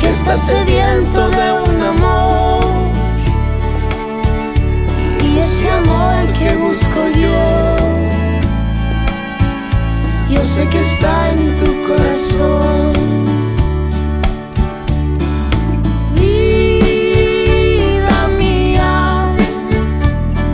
[0.00, 1.65] que está sediento de un
[5.24, 7.76] y ese amor que busco yo
[10.28, 12.92] yo sé que está en tu corazón.
[16.16, 16.58] Vida
[18.36, 19.28] mía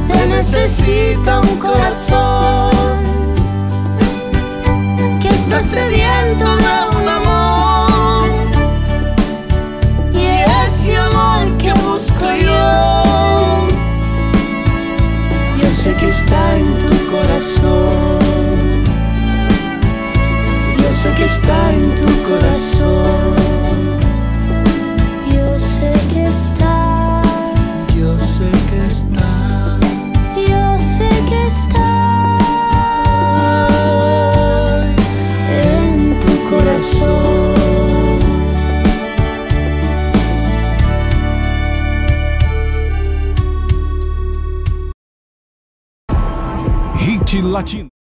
[0.08, 3.02] te necesita un corazón.
[5.22, 6.46] Que está sediento
[16.32, 18.18] está en tu corazón.
[20.78, 23.01] Yo sé que está en tu corazón.
[47.52, 47.91] Latino.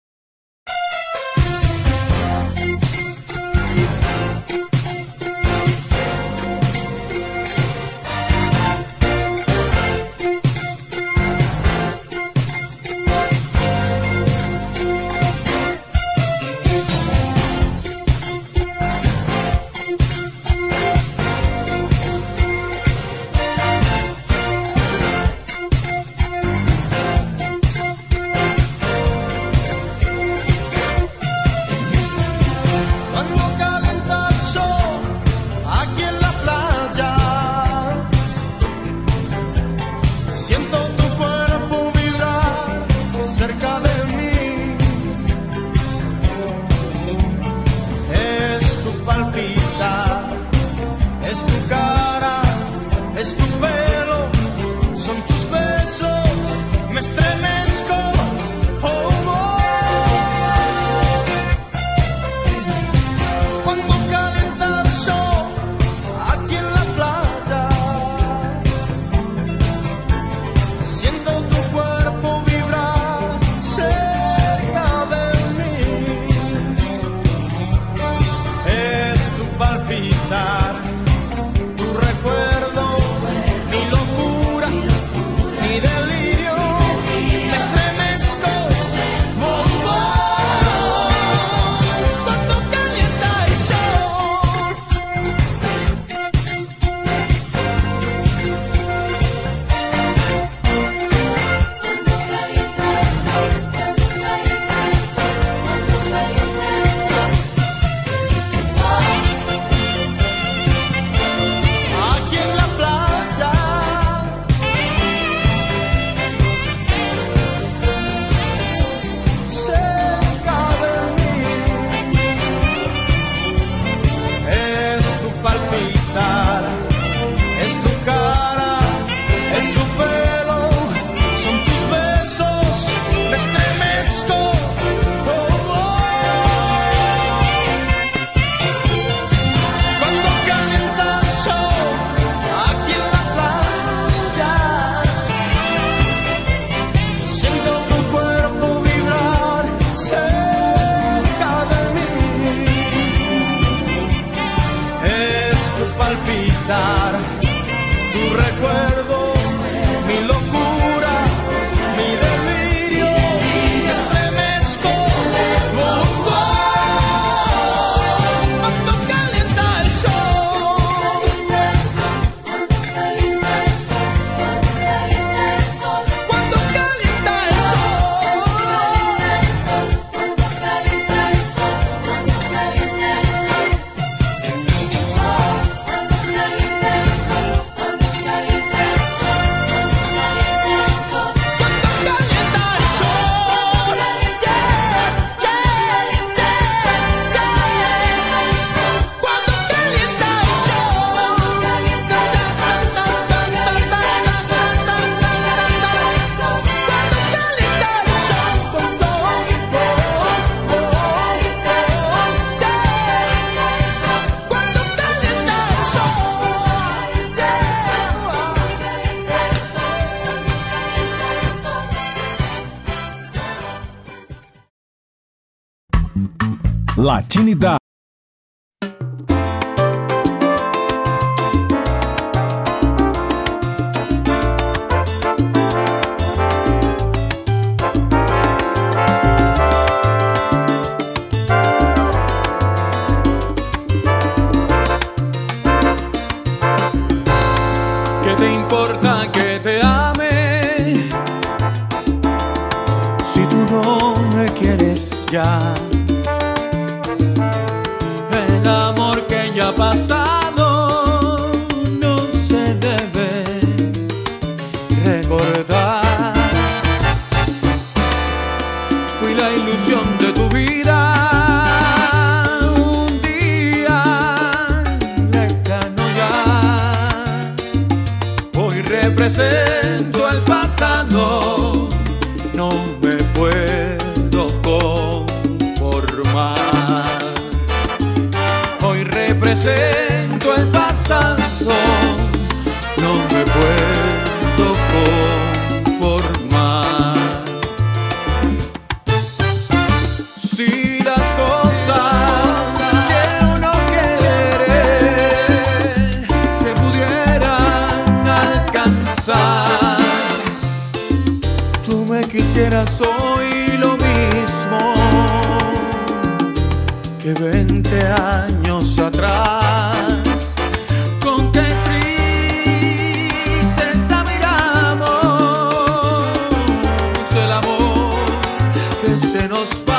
[329.02, 329.91] Que se nos va.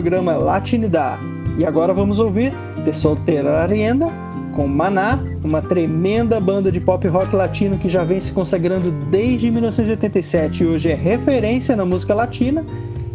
[0.00, 1.20] Programa Latinidad.
[1.58, 2.54] E agora vamos ouvir
[2.86, 4.06] De Solteira Arienda
[4.54, 9.50] com Maná, uma tremenda banda de pop rock latino que já vem se consagrando desde
[9.50, 12.64] 1987 e hoje é referência na música latina.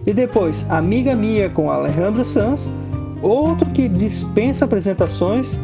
[0.05, 2.71] E depois Amiga Mia com Alejandro Sanz,
[3.19, 5.59] outro que dispensa apresentações,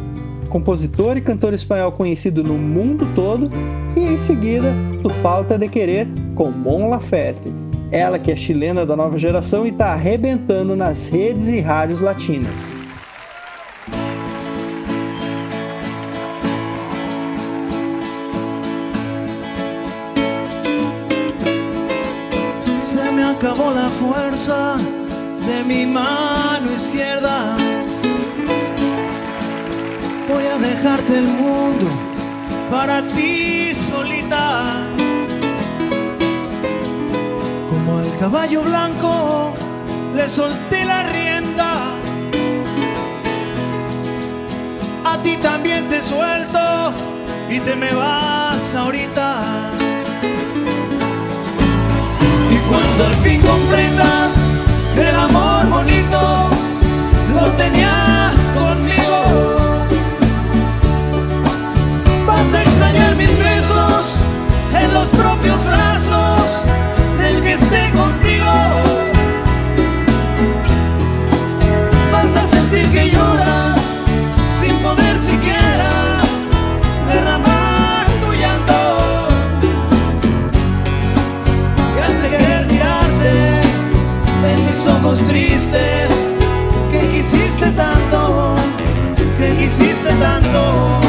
[0.48, 3.48] compositor e cantor espanhol conhecido no mundo todo.
[3.96, 4.74] E em seguida,
[5.04, 7.61] Tu Falta de Querer com Mon Laferte.
[7.92, 12.81] Ela que é chilena da nova geração e está arrebentando nas redes e rádios latinas.
[38.60, 39.54] Blanco
[40.14, 41.94] le solté la rienda.
[45.04, 46.92] A ti también te suelto
[47.48, 49.70] y te me vas ahorita.
[52.50, 54.32] Y cuando al fin comprendas
[54.96, 56.48] el amor bonito
[57.34, 59.01] lo tenías conmigo,
[85.04, 86.12] ojos tristes
[86.92, 88.54] que quisiste tanto,
[89.36, 91.01] que quisiste tanto,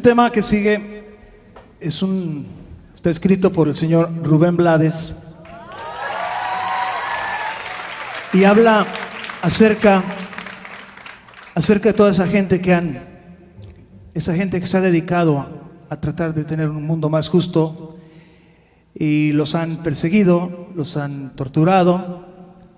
[0.00, 1.04] Este tema que sigue
[1.78, 2.46] es un
[2.94, 5.12] está escrito por el señor Rubén Blades
[8.32, 8.86] y habla
[9.42, 10.02] acerca
[11.54, 13.04] acerca de toda esa gente que han
[14.14, 15.50] esa gente que se ha dedicado a,
[15.90, 17.98] a tratar de tener un mundo más justo
[18.94, 22.24] y los han perseguido, los han torturado,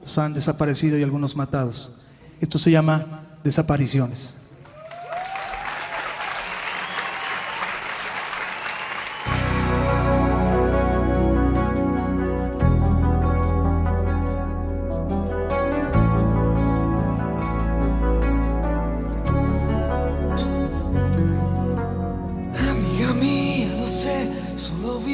[0.03, 1.93] los han desaparecido y algunos matados.
[2.41, 4.42] Esto se llama desapariciones.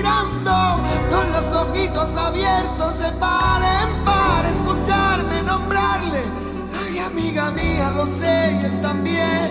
[0.00, 6.22] suspirando con los ojitos abiertos de par en par, escucharme nombrarle.
[6.82, 9.50] Ay, amiga mía, lo sé él también.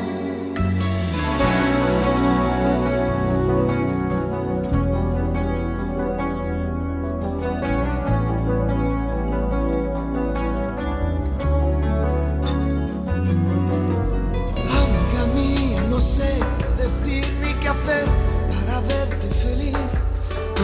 [14.71, 18.07] Amiga mía, no sé qué decir ni qué hacer
[18.47, 19.68] para verte feliz.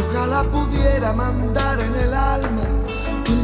[0.02, 2.62] Ojalá pudiera mandar en el alma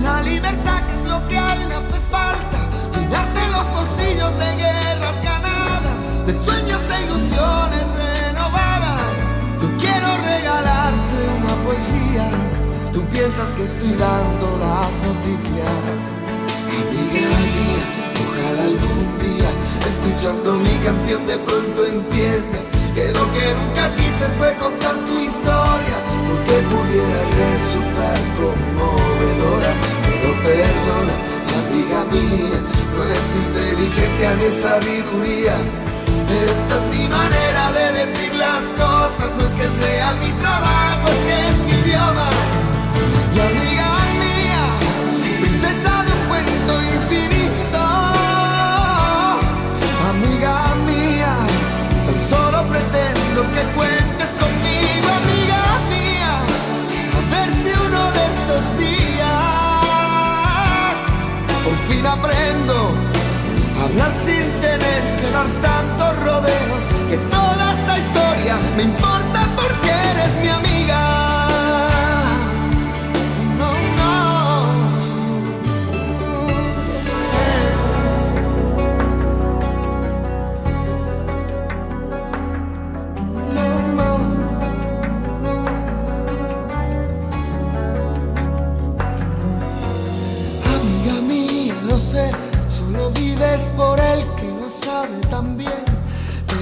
[0.03, 2.59] la libertad que es lo que a él le hace falta.
[2.93, 9.13] Llenarte los bolsillos de guerras ganadas, de sueños e ilusiones renovadas.
[9.61, 12.25] Yo quiero regalarte una poesía.
[12.91, 15.99] Tú piensas que estoy dando las noticias.
[16.81, 17.83] Amiga mía,
[18.23, 19.49] ojalá algún día,
[19.87, 22.65] escuchando mi canción, de pronto entiendas
[22.95, 25.97] que lo que nunca quise fue contar tu historia,
[26.31, 29.71] porque pudiera resultar conmovedora,
[30.05, 31.15] pero perdona,
[31.59, 32.59] amiga mía,
[32.93, 35.55] no es inteligencia ni sabiduría.
[36.47, 41.19] Esta es mi manera de decir las cosas, no es que sea mi trabajo, es
[41.27, 42.29] que es mi idioma.
[43.35, 43.89] Y amiga
[44.21, 44.63] mía,
[45.41, 47.83] princesa de un cuento infinito,
[50.11, 50.55] amiga
[50.87, 51.33] mía,
[52.05, 54.00] tan solo pretendo que cuentes
[62.01, 62.93] fin aprendo
[63.79, 66.80] a hablar sin tener que dar tantos rodeos,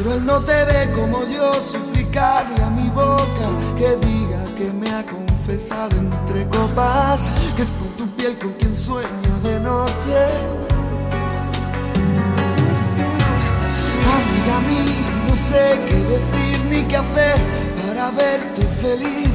[0.09, 4.89] Pero él no te ve como yo suplicarle a mi boca que diga que me
[4.89, 10.17] ha confesado entre copas, que es con tu piel con quien sueña de noche.
[14.17, 17.39] Amiga mía, no sé qué decir ni qué hacer
[17.85, 19.29] para verte feliz.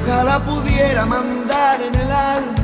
[0.00, 2.54] Ojalá pudiera mandar en el alma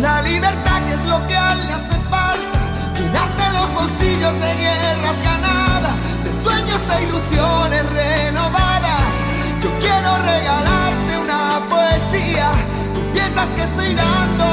[0.00, 2.60] la libertad que es lo que a él le hace falta.
[2.96, 5.22] Llenarte los bolsillos de guerras
[6.42, 9.12] sueños e ilusiones renovadas.
[9.62, 12.50] Yo quiero regalarte una poesía.
[12.94, 14.51] Tú piensas que estoy dando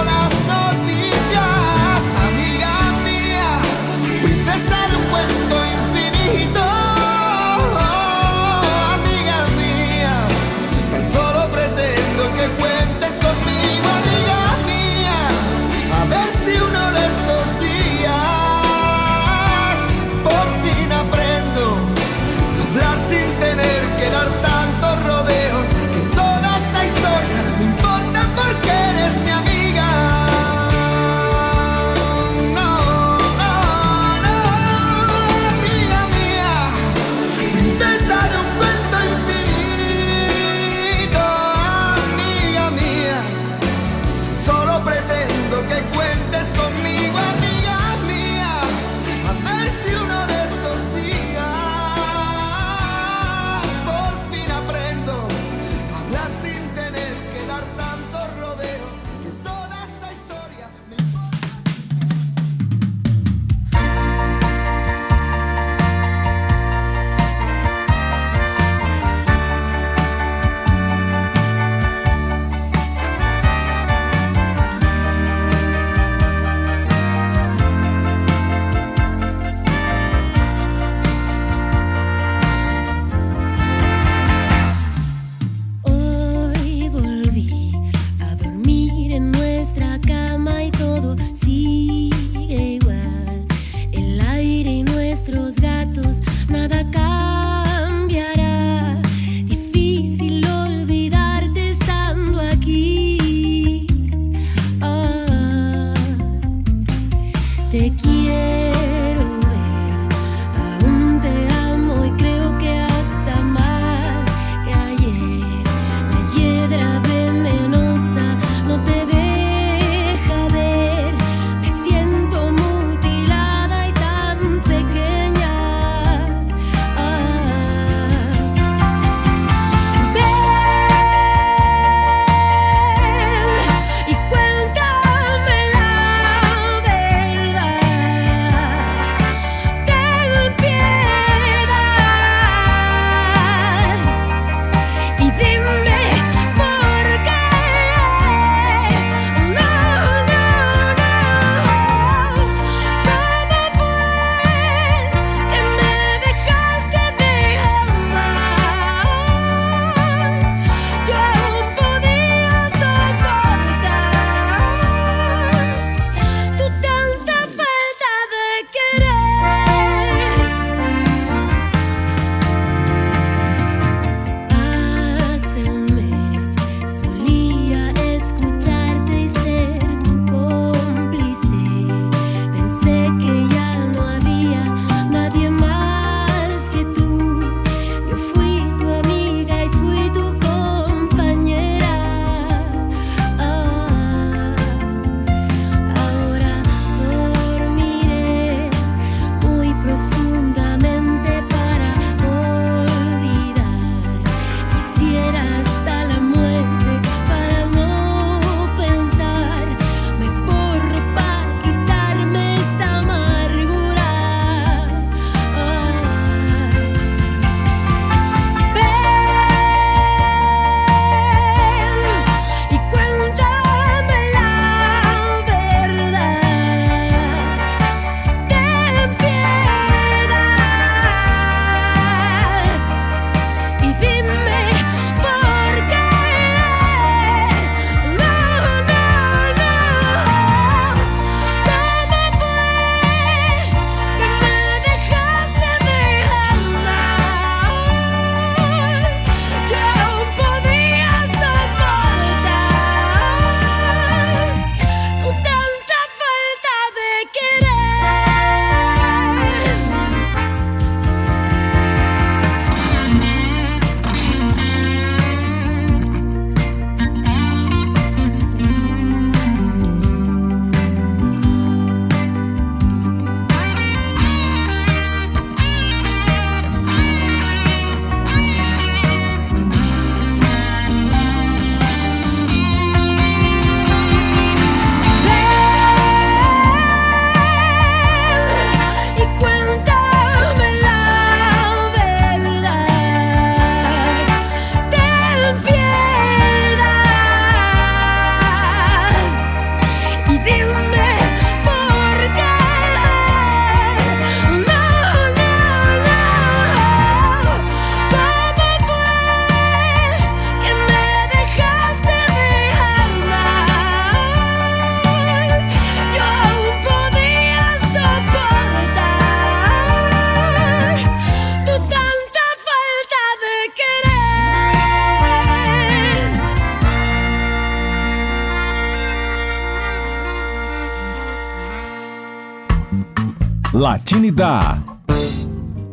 [334.40, 334.84] Latinidade.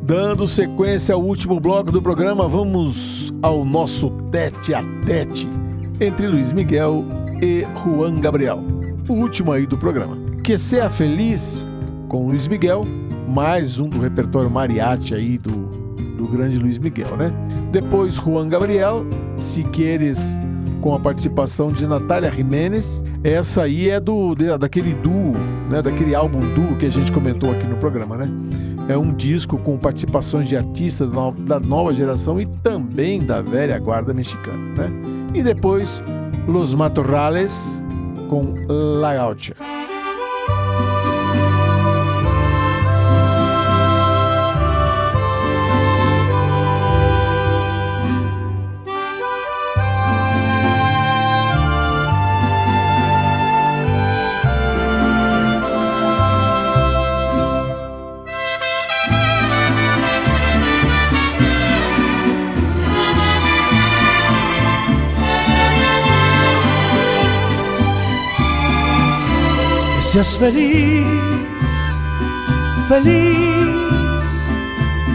[0.03, 5.49] Dando sequência ao último bloco do programa, vamos ao nosso tete a tete
[6.01, 7.05] entre Luiz Miguel
[7.43, 8.63] e Juan Gabriel.
[9.09, 10.17] O último aí do programa.
[10.45, 11.67] Que Seja Feliz
[12.09, 12.87] com Luiz Miguel,
[13.29, 17.33] mais um do repertório mariachi aí do, do grande Luiz Miguel, né?
[17.73, 19.05] Depois Juan Gabriel,
[19.39, 20.39] Se Queres
[20.81, 23.05] com a participação de Natália Jiménez.
[23.25, 25.35] Essa aí é do daquele duo,
[25.69, 28.31] né, daquele álbum duo que a gente comentou aqui no programa, né?
[28.89, 31.11] É um disco com participações de artistas
[31.41, 34.91] da nova geração e também da velha guarda mexicana, né?
[35.35, 36.03] E depois
[36.47, 37.85] Los Matorrales
[38.29, 39.76] com La Gaucha.
[70.07, 71.05] Seas feliz,
[72.89, 74.25] feliz,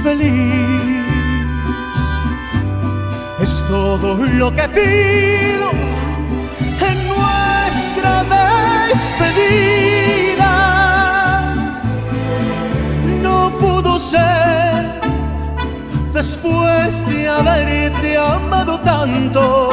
[0.04, 1.06] feliz.
[3.40, 5.72] Es todo lo que pido
[6.90, 8.14] en nuestra
[8.90, 10.54] despedida.
[13.24, 15.02] No pudo ser
[16.14, 19.71] después de haberte amado tanto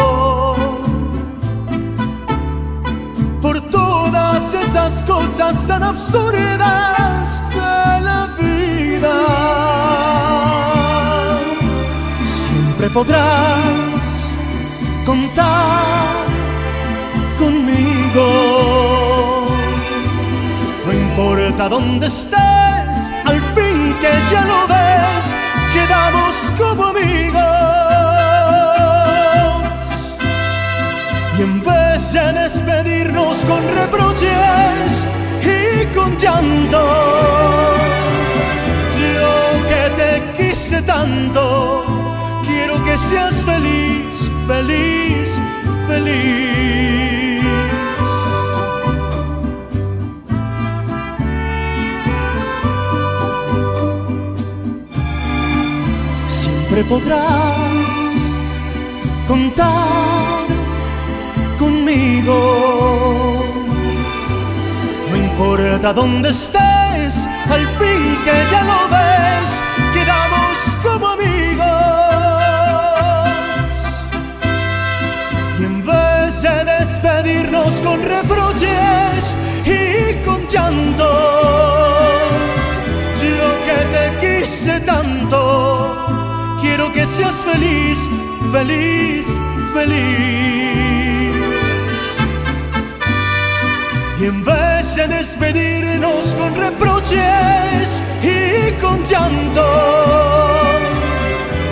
[4.88, 9.16] esas cosas tan absurdas de la vida.
[12.22, 14.00] Siempre podrás
[15.04, 16.24] contar
[17.38, 18.26] conmigo.
[20.86, 25.24] No importa dónde estés, al fin que ya lo ves,
[25.74, 26.87] quedamos como
[33.48, 35.06] con reproches
[35.42, 36.82] y con llanto,
[39.00, 39.34] yo
[39.70, 41.84] que te quise tanto,
[42.46, 45.38] quiero que seas feliz, feliz,
[45.88, 47.42] feliz.
[56.28, 57.24] Siempre podrás
[59.26, 60.17] contar
[61.88, 63.44] conmigo.
[65.10, 69.62] No importa dónde estés, al fin que ya lo ves,
[69.94, 71.66] quedamos como amigos.
[75.58, 81.10] Y en vez de despedirnos con reproches y con llanto,
[83.22, 84.04] yo que te
[84.40, 85.38] quise tanto,
[86.60, 87.98] quiero que seas feliz,
[88.52, 89.26] feliz,
[89.72, 91.57] feliz.
[94.20, 99.62] Y en vez de despedirnos con reproches y con llanto,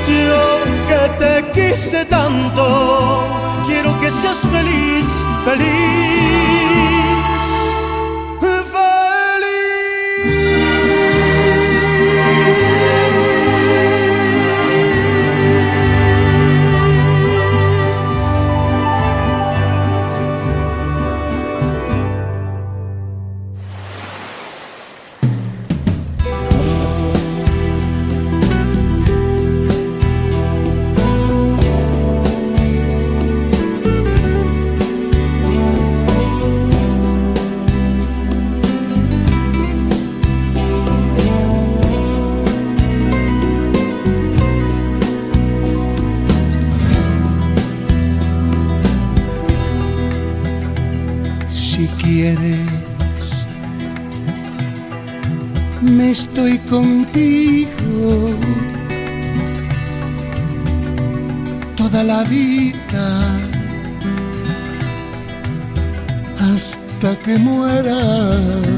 [0.07, 0.59] yo
[0.89, 5.07] que te quise tanto, quiero que seas feliz,
[5.45, 6.46] feliz.
[56.77, 58.37] Contigo
[61.75, 63.07] toda la vida
[66.39, 68.76] hasta que muera.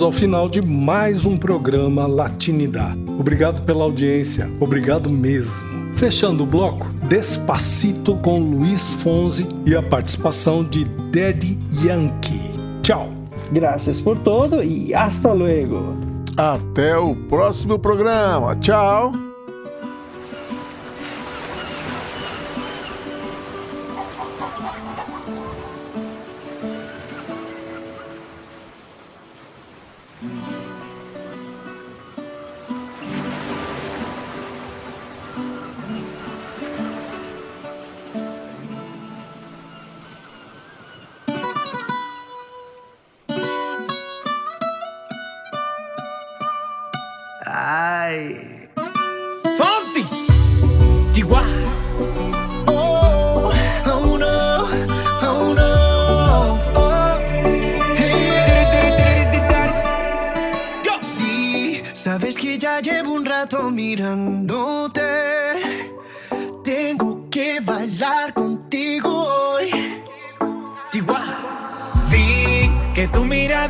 [0.00, 2.96] Chegamos ao final de mais um programa Latinidad.
[3.18, 5.92] Obrigado pela audiência, obrigado mesmo.
[5.92, 12.54] Fechando o bloco, Despacito com Luiz Fonzi e a participação de Daddy Yankee.
[12.82, 13.10] Tchau.
[13.52, 15.94] Graças por todo e hasta luego.
[16.34, 18.56] Até o próximo programa.
[18.56, 19.12] Tchau.